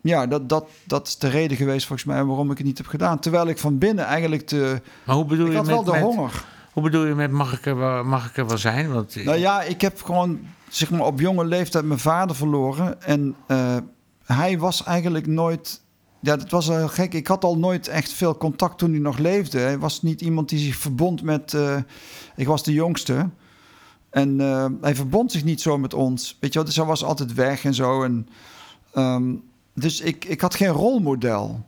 [0.02, 2.88] ja, dat, dat, dat is de reden geweest volgens mij waarom ik het niet heb
[2.88, 3.20] gedaan.
[3.20, 4.82] Terwijl ik van binnen eigenlijk de...
[5.06, 6.44] Maar hoe bedoel Ik je had met, wel de met- honger.
[6.74, 8.92] Hoe bedoel je met mag ik er wel, mag ik er wel zijn?
[8.94, 13.02] Want, Nou ja, ik heb gewoon zeg maar, op jonge leeftijd mijn vader verloren.
[13.02, 13.78] En eh,
[14.36, 15.82] hij was eigenlijk nooit.
[16.22, 17.14] Ja, dat was heel gek.
[17.14, 19.60] Ik had al nooit echt veel contact toen hij nog leefde.
[19.60, 21.54] Hij was niet iemand die zich verbond met.
[21.54, 21.78] eh,
[22.36, 23.30] ik was de jongste.
[24.10, 26.38] En eh, hij verbond zich niet zo met ons.
[26.40, 28.04] Weet je wel, dus hij was altijd weg en zo.
[28.04, 28.28] En,
[28.94, 29.34] ehm,
[29.74, 31.66] dus ik, ik had geen rolmodel.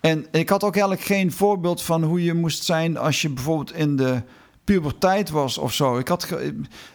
[0.00, 3.74] En ik had ook eigenlijk geen voorbeeld van hoe je moest zijn als je bijvoorbeeld
[3.74, 4.22] in de
[4.64, 5.98] puberteit was of zo.
[5.98, 6.28] Ik had,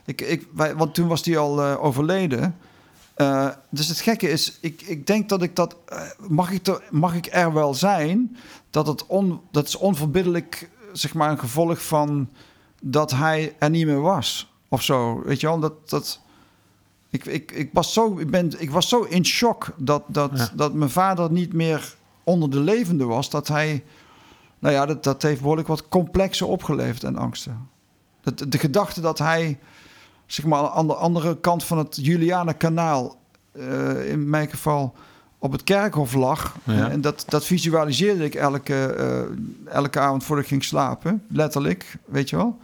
[0.05, 2.55] ik, ik, want toen was hij al eh, overleden.
[3.21, 6.83] Eh, dus het gekke is, ik, ik denk dat ik dat, eh, mag, ik er,
[6.89, 8.37] mag ik er wel zijn,
[8.69, 12.29] dat, het on, dat is onverbiddelijk, zeg maar, een gevolg van
[12.81, 15.21] dat hij er niet meer was of zo.
[15.23, 16.19] Weet je wel, dat, dat,
[17.09, 20.51] ik, ik, ik, was zo, ik, ben, ik was zo in shock dat, dat, Ja.
[20.55, 23.83] dat mijn vader niet meer onder de levende was, dat hij,
[24.59, 27.69] nou ja, dat, dat heeft behoorlijk wat complexen opgeleverd en angsten.
[28.21, 29.59] Dat, de gedachte dat hij,
[30.33, 33.19] zeg maar, aan de andere kant van het Julianenkanaal,
[33.51, 34.95] eh in mijn geval,
[35.37, 36.55] op het kerkhof lag.
[36.63, 36.89] Ja.
[36.89, 41.23] En dat, dat visualiseerde ik elke, eh, elke avond voordat ik ging slapen.
[41.27, 42.59] Letterlijk, weet je wel.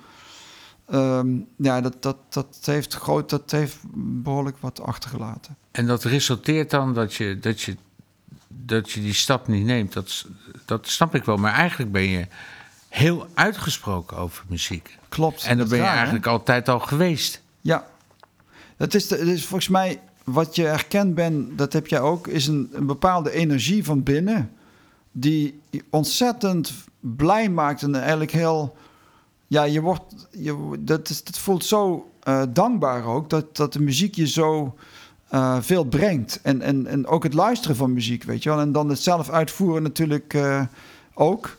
[0.89, 5.55] Ehm, ja, dat, dat, dat, heeft groot, dat heeft behoorlijk wat achtergelaten.
[5.71, 7.77] En dat resulteert dan dat je, dat je,
[8.47, 9.93] dat je die stap niet neemt.
[9.93, 10.25] Dat,
[10.65, 11.37] dat snap ik wel.
[11.37, 12.27] Maar eigenlijk ben je
[12.89, 14.97] heel uitgesproken over muziek.
[15.09, 15.43] Klopt.
[15.43, 15.97] En dat dat ben je raar, hè?
[15.97, 17.41] eigenlijk altijd al geweest.
[17.61, 17.87] Ja,
[18.77, 22.47] het is, de, is volgens mij wat je herkend bent, dat heb jij ook, is
[22.47, 24.51] een, een bepaalde energie van binnen
[25.11, 28.75] die ontzettend blij maakt en eigenlijk heel,
[29.47, 33.81] ja, je wordt, je, dat, is, dat voelt zo eh, dankbaar ook dat, dat de
[33.81, 34.75] muziek je zo
[35.29, 36.39] eh, veel brengt.
[36.43, 38.59] En, en, en ook het luisteren van muziek, weet je wel.
[38.59, 40.61] En dan het zelf uitvoeren natuurlijk eh,
[41.13, 41.57] ook.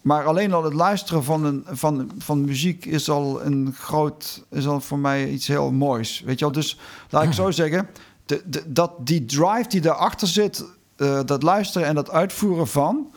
[0.00, 4.66] Maar alleen al het luisteren van, een, van, van muziek is al een groot, is
[4.66, 6.20] al voor mij iets heel moois.
[6.24, 6.78] Weet je wel, dus
[7.10, 7.88] laat ik zo zeggen,
[8.26, 10.64] de, de, dat die drive die daarachter zit,
[10.96, 13.12] eh, dat luisteren en dat uitvoeren van,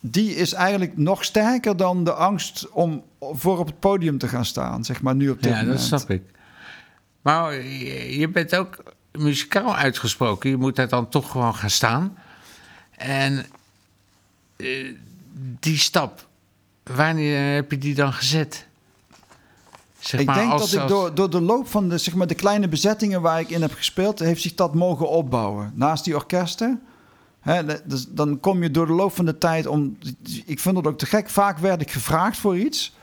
[0.00, 4.44] die is eigenlijk nog sterker dan de angst om voor op het podium te gaan
[4.44, 5.78] staan, zeg maar nu op dit Ja, moment.
[5.78, 6.22] dat snap ik.
[7.22, 10.50] Maar je je bent ook muzikaal uitgesproken.
[10.50, 12.16] Je moet daar dan toch gewoon gaan staan.
[12.96, 13.46] En
[14.56, 14.94] eh,
[15.60, 16.26] die stap,
[16.82, 18.66] wanneer heb je die dan gezet?
[19.98, 22.26] Zeg ik maar, denk als- dat ik door, door de loop van de, zeg maar,
[22.26, 25.72] de kleine bezettingen waar ik in heb gespeeld, heeft zich dat mogen opbouwen.
[25.74, 26.82] Naast die orkesten.
[27.40, 29.98] Hè, dus dan kom je door de loop van de tijd om.
[30.46, 31.28] Ik vind het ook te gek.
[31.30, 32.94] Vaak werd ik gevraagd voor iets.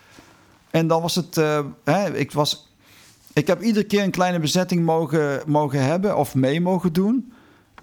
[0.71, 1.37] En dan was het.
[1.37, 2.67] eh, hè, ik, was,
[3.33, 7.31] ik heb iedere keer een kleine bezetting mogen, mogen hebben of mee mogen doen.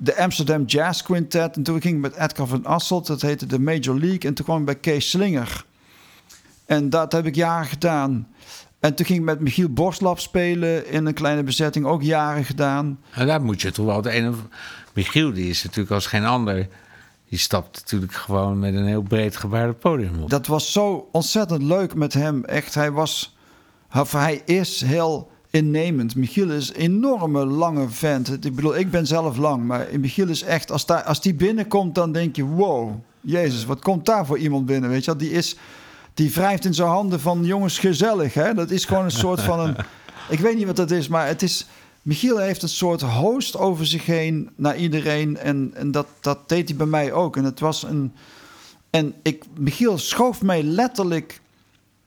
[0.05, 1.57] De Amsterdam Jazz Quintet.
[1.57, 3.07] En toen ging ik met Edgar van Asselt.
[3.07, 4.21] Dat heette de Major League.
[4.21, 5.65] En toen kwam ik bij Kees Slinger.
[6.67, 8.29] En dat heb ik jaren gedaan.
[8.81, 12.99] En toen ging ik met Michiel Borslap spelen in een kleine bezetting, ook jaren gedaan.
[13.15, 14.33] Nou, daar moet je toch wel de ene.
[14.93, 16.69] Michiel, die is natuurlijk als geen ander.
[17.29, 20.31] Die stapt natuurlijk gewoon met een heel breed gebaarde podium op.
[20.31, 22.45] Dat was zo ontzettend leuk met hem.
[22.45, 23.37] Echt, hij was,
[23.93, 26.17] of hij is heel innemend.
[26.17, 28.45] Michiel is een enorme lange vent.
[28.45, 31.95] Ik bedoel, ik ben zelf lang, maar Michiel is echt, als, daar, als die binnenkomt,
[31.95, 34.91] dan denk je, wow, Jezus, wat komt daar voor iemand binnen?
[34.91, 35.21] Weet je, wel?
[35.21, 35.57] die is,
[36.15, 38.35] die wrijft in zijn handen van jongens gezellig.
[38.35, 38.55] Hè?
[38.55, 39.77] Dat is gewoon een soort van een,
[40.29, 41.67] ik weet niet wat dat is, maar het is.
[42.03, 45.37] Michiel heeft een soort host over zich heen naar iedereen.
[45.37, 47.37] En, en dat, dat deed hij bij mij ook.
[47.37, 48.13] En het was een.
[48.91, 51.41] En ik, Michiel schoof mij letterlijk.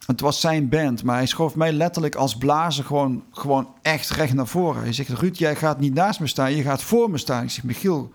[0.07, 4.33] Het was zijn band, maar hij schoof mij letterlijk als blazer gewoon, gewoon echt recht
[4.33, 4.81] naar voren.
[4.81, 7.43] Hij zegt: Ruud, jij gaat niet naast me staan, je gaat voor me staan.
[7.43, 8.11] Ik zeg: Michiel,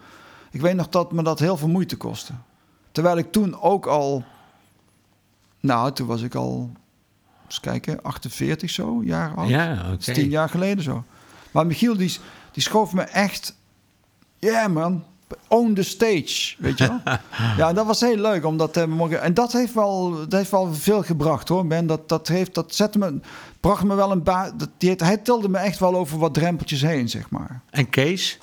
[0.50, 2.32] ik weet nog dat me dat heel veel moeite kostte.
[2.92, 4.24] Terwijl ik toen ook al.
[5.60, 6.70] Nou, toen was ik al.
[7.46, 9.48] Eens kijken, 48 zo, jaar oud.
[9.48, 10.12] Ja, oké.
[10.12, 11.04] tien jaar geleden zo.
[11.50, 12.18] Maar Michiel, die,
[12.52, 13.56] die schoof me echt...
[14.38, 15.04] Ja, man.
[15.48, 17.00] On the stage, weet je wel?
[17.56, 18.44] ja, dat was heel leuk.
[18.44, 21.86] Omdat, mogen- en dat heeft, wel, dat heeft wel veel gebracht, hoor, Ben.
[21.86, 23.20] Dat, dat, heeft, dat zette me,
[23.60, 24.22] bracht me wel een...
[24.22, 27.62] ba- Dat, die, hij tilde me echt wel over wat drempeltjes heen, zeg maar.
[27.70, 28.38] En Kees?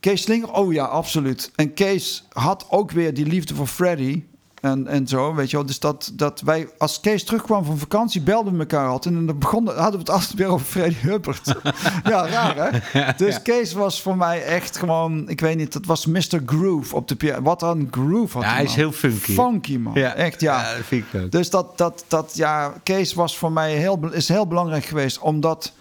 [0.00, 1.50] Kees Slinger, oh ja, absoluut.
[1.54, 4.22] En Kees had ook weer die liefde voor Freddy.
[4.66, 5.66] En, en zo, weet je wel.
[5.66, 9.14] Dus dat, dat wij, als Kees terugkwam van vakantie, belden we elkaar altijd.
[9.14, 11.54] En dan begonnen, hadden we het altijd weer over Freddie Hubbard.
[12.04, 13.12] ja, raar hè?
[13.24, 16.42] Dus Kees was voor mij echt gewoon, ik weet niet, dat was Mr.
[16.46, 17.42] Groove op de piano.
[17.42, 19.32] Wat een groove had Ja, hij is heel funky.
[19.32, 20.74] Funky man, echt ja.
[20.74, 21.30] dat vind ik ook.
[21.30, 25.72] Dus dat, dat, dat, ja, Kees was voor mij heel, is heel belangrijk geweest, omdat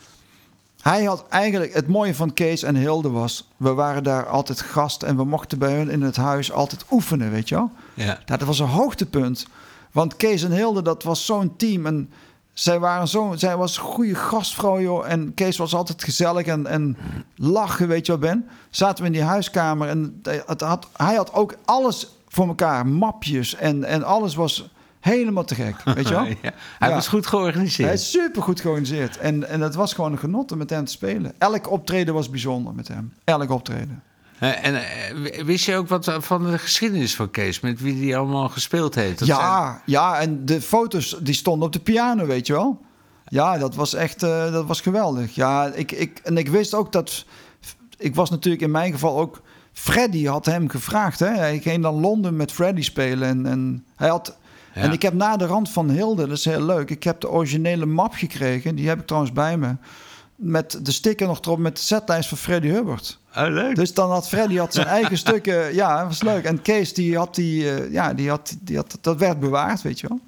[0.89, 5.03] hij had eigenlijk het mooie van Kees en Hilde was, we waren daar altijd gast
[5.03, 7.71] en we mochten bij hun in het huis altijd oefenen, weet je wel.
[7.93, 8.19] Ja.
[8.25, 9.47] Dat was een hoogtepunt,
[9.91, 12.09] want Kees en Hilde, dat was zo'n team en
[12.53, 15.09] zij waren zo, zij was een goede gastvrouw, joh.
[15.09, 16.97] En Kees was altijd gezellig en, en
[17.35, 18.49] lachen, weet je wel, Ben.
[18.69, 23.55] Zaten we in die huiskamer en het had, hij had ook alles voor elkaar, mapjes
[23.55, 24.69] en, en alles was
[25.13, 26.23] helemaal te gek, weet je wel.
[26.41, 26.95] Ja, Hij Ja.
[26.95, 27.87] was goed georganiseerd.
[27.87, 29.17] Hij is super goed georganiseerd.
[29.17, 31.33] En, en het was gewoon een genot om met hem te spelen.
[31.37, 33.13] Elk optreden was bijzonder met hem.
[33.23, 34.03] Elk optreden.
[34.39, 37.59] Eh, En eh, wist je ook wat van de geschiedenis van Kees?
[37.59, 39.19] Met wie die allemaal gespeeld heeft?
[39.19, 42.81] Dat zijn- ja, ja, en de foto's die stonden op de piano, weet je wel.
[43.27, 45.35] Ja, dat was echt eh, dat was geweldig.
[45.35, 47.25] Ja, ik, ik, en ik wist ook dat...
[47.97, 49.41] Ik was natuurlijk in mijn geval ook...
[49.73, 51.19] Freddy had hem gevraagd.
[51.19, 51.27] Hè?
[51.27, 53.27] Hij ging dan Londen met Freddy spelen.
[53.27, 54.37] En, en, hij had,
[54.75, 54.81] Ja.
[54.81, 56.89] en ik heb na de rand van Hilde, dat is heel leuk...
[56.89, 58.75] Ik heb de originele map gekregen.
[58.75, 59.75] Die heb ik trouwens bij me.
[60.35, 63.19] Met de sticker nog erop met de setlijst van Freddy Hubbard.
[63.35, 63.75] Oh, leuk.
[63.75, 65.73] Dus dan had Freddy had zijn eigen stukken.
[65.73, 66.43] Ja, dat was leuk.
[66.43, 69.99] En Kees, die had die, eh, ja, die had, die had, dat werd bewaard, weet
[69.99, 70.19] je wel.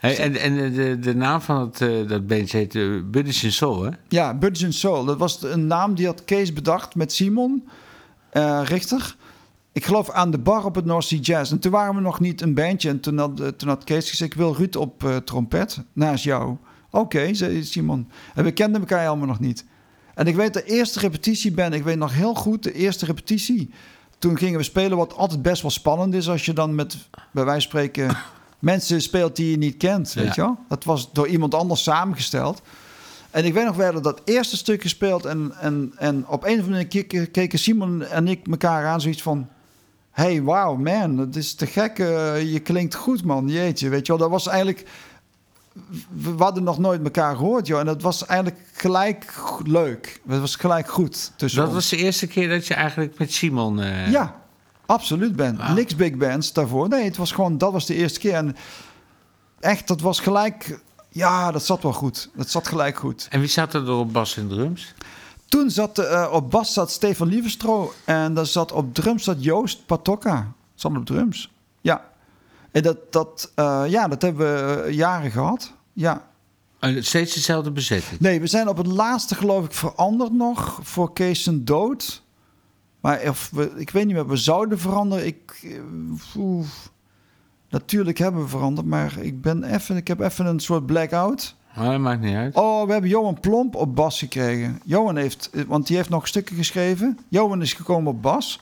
[0.00, 3.52] Hey, en en de, de, naam van het, eh, dat bandje heet uh, Buddies in
[3.52, 3.90] Soul, hè?
[4.08, 5.04] Ja, Budge and Soul.
[5.04, 7.68] Dat was een naam die had Kees bedacht met Simon
[8.30, 9.16] eh, Richter.
[9.72, 11.52] Ik geloof aan de bar op het North Sea Jazz.
[11.52, 12.88] En toen waren we nog niet een bandje.
[12.88, 16.24] En toen had, eh, toen had Kees gezegd, ik wil Ruud op eh, trompet naast
[16.24, 16.56] jou.
[16.90, 18.08] Oké, zei Simon.
[18.34, 19.64] En we kenden elkaar helemaal nog niet.
[20.14, 23.70] En ik weet de eerste repetitie ben, ik weet nog heel goed, de eerste repetitie.
[24.18, 26.96] Toen gingen we spelen, wat altijd best wel spannend is als je dan met,
[27.30, 28.16] bij wijze van spreken,
[28.58, 30.32] mensen speelt die je niet kent, weet Ja.
[30.34, 30.58] je wel.
[30.68, 32.62] Dat was door iemand anders samengesteld.
[33.30, 36.58] En ik weet nog, we hadden dat eerste stuk gespeeld en, en, en op een
[36.58, 39.48] of andere manier keken Simon en ik elkaar aan zoiets van...
[40.20, 41.98] Hey, wow, man, dat is te gek.
[41.98, 43.48] eh, je klinkt goed, man.
[43.48, 44.20] Jeetje, weet je wel.
[44.20, 44.88] Dat was eigenlijk...
[46.08, 47.80] we, hadden nog nooit elkaar gehoord, joh.
[47.80, 50.20] En dat was eigenlijk gelijk leuk.
[50.28, 51.76] Het was gelijk goed tussen Dat ons.
[51.76, 53.80] was de eerste keer dat je eigenlijk met Simon...
[53.80, 54.40] eh, Ja,
[54.86, 55.56] absoluut ben.
[55.56, 55.74] Wauw.
[55.74, 56.88] Niks big bands daarvoor.
[56.88, 58.34] Nee, het was gewoon, dat was de eerste keer.
[58.34, 58.56] En
[59.60, 60.80] echt, dat was gelijk...
[61.08, 62.30] Ja, dat zat wel goed.
[62.34, 63.26] Dat zat gelijk goed.
[63.30, 64.94] En wie zat er op bas en drums?
[65.50, 69.86] Toen zat eh, op bas zat Stefan Lieverstro en daar zat op drums zat Joost
[69.86, 70.52] Patokka.
[70.74, 71.52] Zat op drums.
[71.80, 72.04] Ja.
[72.70, 75.72] En dat, dat, eh, ja, dat hebben we eh, jaren gehad.
[75.92, 76.28] Ja.
[76.78, 78.20] Eh, Steeds dezelfde bezetting.
[78.20, 82.22] Nee, we zijn op het laatste geloof ik veranderd nog voor Kees zijn dood.
[83.00, 85.26] Maar of we, ik weet niet meer, we zouden veranderen.
[85.26, 85.66] Ik,
[87.68, 91.56] natuurlijk hebben we veranderd, maar ik ben even, ik heb even een soort blackout.
[91.74, 92.54] Maar dat maakt niet uit.
[92.54, 94.80] Oh, we hebben Johan Plomp op bas gekregen.
[94.84, 97.18] Johan heeft, want die heeft nog stukken geschreven.
[97.28, 98.60] Johan is gekomen op bas.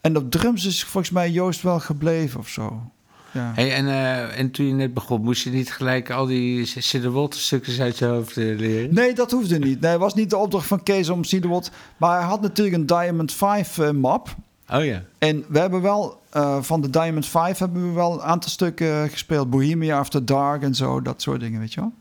[0.00, 2.90] En op drums is volgens mij Joost wel gebleven of zo.
[3.32, 3.52] Ja.
[3.54, 7.38] Hey, en, eh, en toen je net begon, moest je niet gelijk al die Sidderwolte
[7.38, 8.94] stukjes uit je hoofd eh, leren?
[8.94, 9.80] Nee, dat hoefde niet.
[9.80, 11.70] Nee, het was niet de opdracht van Kees om Cedarwood.
[11.96, 14.34] Maar hij had natuurlijk een Diamond 5 eh, map.
[14.72, 15.02] Oh ja.
[15.18, 19.08] En we hebben wel, eh, van de Diamond 5 hebben we wel een aantal stukken
[19.08, 19.50] gespeeld.
[19.50, 21.92] Bohemia After Dark en zo, dat soort dingen, weet je wel.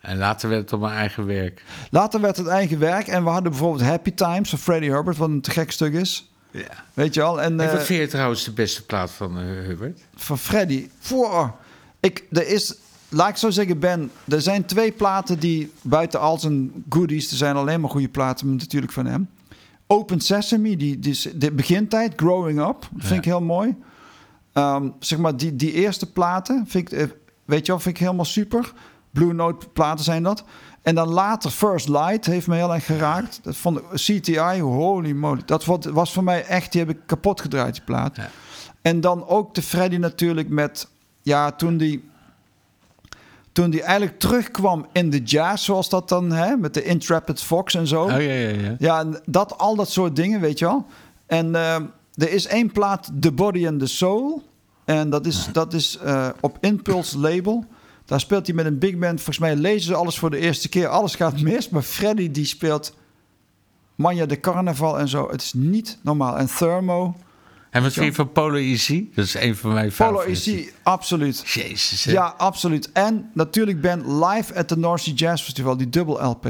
[0.00, 1.64] En later werd het op mijn eigen werk.
[1.90, 5.28] Later werd het eigen werk en we hadden bijvoorbeeld Happy Times van Freddie Herbert, wat
[5.28, 6.30] een te gek stuk is.
[6.50, 6.84] Ja.
[6.94, 7.42] Weet je wel.
[7.42, 10.00] En, En eh, wat vind je trouwens de beste plaat van eh, Hubert?
[10.14, 10.88] van Freddy.
[10.98, 11.54] Voor,
[12.00, 12.74] ik, er is,
[13.08, 17.36] laat ik zo zeggen, Ben, er zijn twee platen die buiten al zijn goodies, er
[17.36, 19.28] zijn alleen maar goede platen natuurlijk van hem.
[19.92, 23.16] Open Sesame, die, die, de begintijd, Growing Up, vind Ja.
[23.16, 23.76] ik heel mooi.
[24.52, 27.06] Ehm, zeg maar, die, die eerste platen, vind ik, eh,
[27.44, 28.72] weet je wel, vind ik helemaal super.
[29.10, 30.44] Blue Note platen zijn dat.
[30.82, 33.40] En dan later First Light heeft me heel erg geraakt.
[33.42, 35.42] Dat vond CTI, holy moly.
[35.46, 38.16] Dat was, was voor mij echt, die heb ik kapot gedraaid, die plaat.
[38.16, 38.30] Ja.
[38.82, 40.88] En dan ook de Freddy natuurlijk met...
[41.22, 42.09] Ja, toen die...
[43.52, 47.74] Toen die eigenlijk terugkwam in de jazz, zoals dat dan, hè, met de Intrepid Fox
[47.74, 48.02] en zo.
[48.02, 48.74] Oh ja, ja, ja.
[48.78, 50.86] Ja, dat, al dat soort dingen, weet je wel.
[51.26, 51.74] En eh,
[52.14, 54.42] er is één plaat, The Body and the Soul.
[54.84, 57.64] En dat is, dat is eh, op Impulse label.
[58.04, 59.16] Daar speelt hij met een big band.
[59.16, 60.88] Volgens mij lezen ze alles voor de eerste keer.
[60.88, 61.68] Alles gaat mis.
[61.68, 62.94] Maar Freddy die speelt
[63.94, 65.30] Manja de Carnaval en zo.
[65.30, 66.38] Het is niet normaal.
[66.38, 67.14] En Thermo.
[67.70, 69.08] En wat vind je van Polo Easy?
[69.14, 70.20] Dat is een van mijn Polo.
[70.20, 71.48] Easy, absoluut.
[71.48, 72.12] Jezus, hè?
[72.12, 72.92] Ja, absoluut.
[72.92, 76.46] En natuurlijk ben live at the North Sea Jazz Festival, die dubbel LP.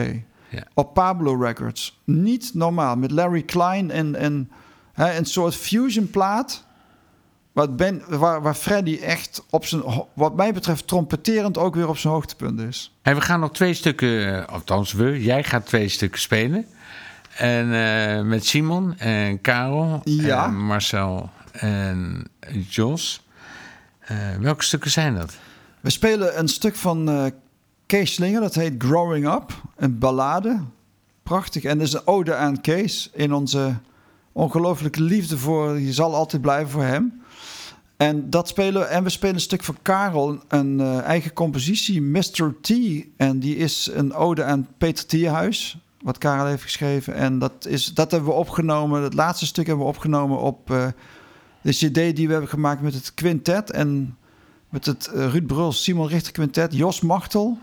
[0.49, 0.65] Ja.
[0.75, 2.01] Op Pablo Records.
[2.05, 2.97] Niet normaal.
[2.97, 4.51] Met Larry Klein en, en
[4.93, 6.65] hè, een soort fusion plaat.
[7.53, 9.83] Wat ben, waar, waar Freddy echt op zijn,
[10.15, 12.97] wat mij betreft, trompeterend ook weer op zijn hoogtepunt is.
[13.03, 16.67] En we gaan nog twee stukken, eh, althans we, jij gaat twee stukken spelen.
[17.41, 20.45] En eh, met Simon en Karel Ja.
[20.45, 22.27] en Marcel en
[22.69, 23.27] Jos.
[24.01, 25.37] Eh, welke stukken zijn dat?
[25.81, 27.25] We spelen een stuk van eh
[27.87, 29.63] Kees Slinger, dat heet Growing Up.
[29.77, 30.61] Een ballade.
[31.23, 31.63] Prachtig.
[31.65, 33.75] En dat is een ode aan Kees in onze
[34.33, 35.79] ongelooflijke liefde voor...
[35.81, 37.23] Je zal altijd blijven voor hem.
[37.97, 42.55] En, dat spelen, we- en we spelen een stuk van Karel, een eigen compositie, Mr.
[42.61, 42.71] T.
[43.17, 47.15] En die is een ode aan Peter Tierhuis, wat Karel heeft geschreven.
[47.15, 50.87] En dat, is, dat hebben we opgenomen, het laatste stuk hebben we opgenomen op eh,
[51.61, 53.71] de cd die we hebben gemaakt met het quintet.
[53.71, 54.17] En
[54.69, 57.59] met het eh, Ruud Bruls, Simon Richter quintet, Jos Machtel,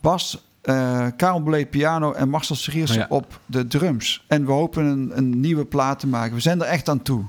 [0.00, 3.06] bas, eh Karel Bolet piano en Marcel Seriers Oh ja.
[3.08, 4.24] op de drums.
[4.28, 6.34] En we hopen een, een nieuwe plaat te maken.
[6.34, 7.24] We zijn er echt aan toe.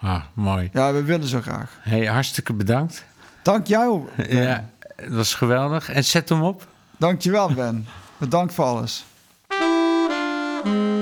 [0.00, 0.70] Ah, mooi.
[0.72, 1.78] Ja, we willen zo graag.
[1.80, 3.04] Hey, hartstikke bedankt.
[3.42, 4.02] Dank jou.
[4.16, 4.36] Ben.
[4.36, 5.90] Ja, dat was geweldig.
[5.90, 6.66] En zet hem op.
[6.96, 7.86] Dank je wel, Ben.
[8.18, 9.04] Bedankt voor alles.
[10.64, 11.01] Mm-hmm.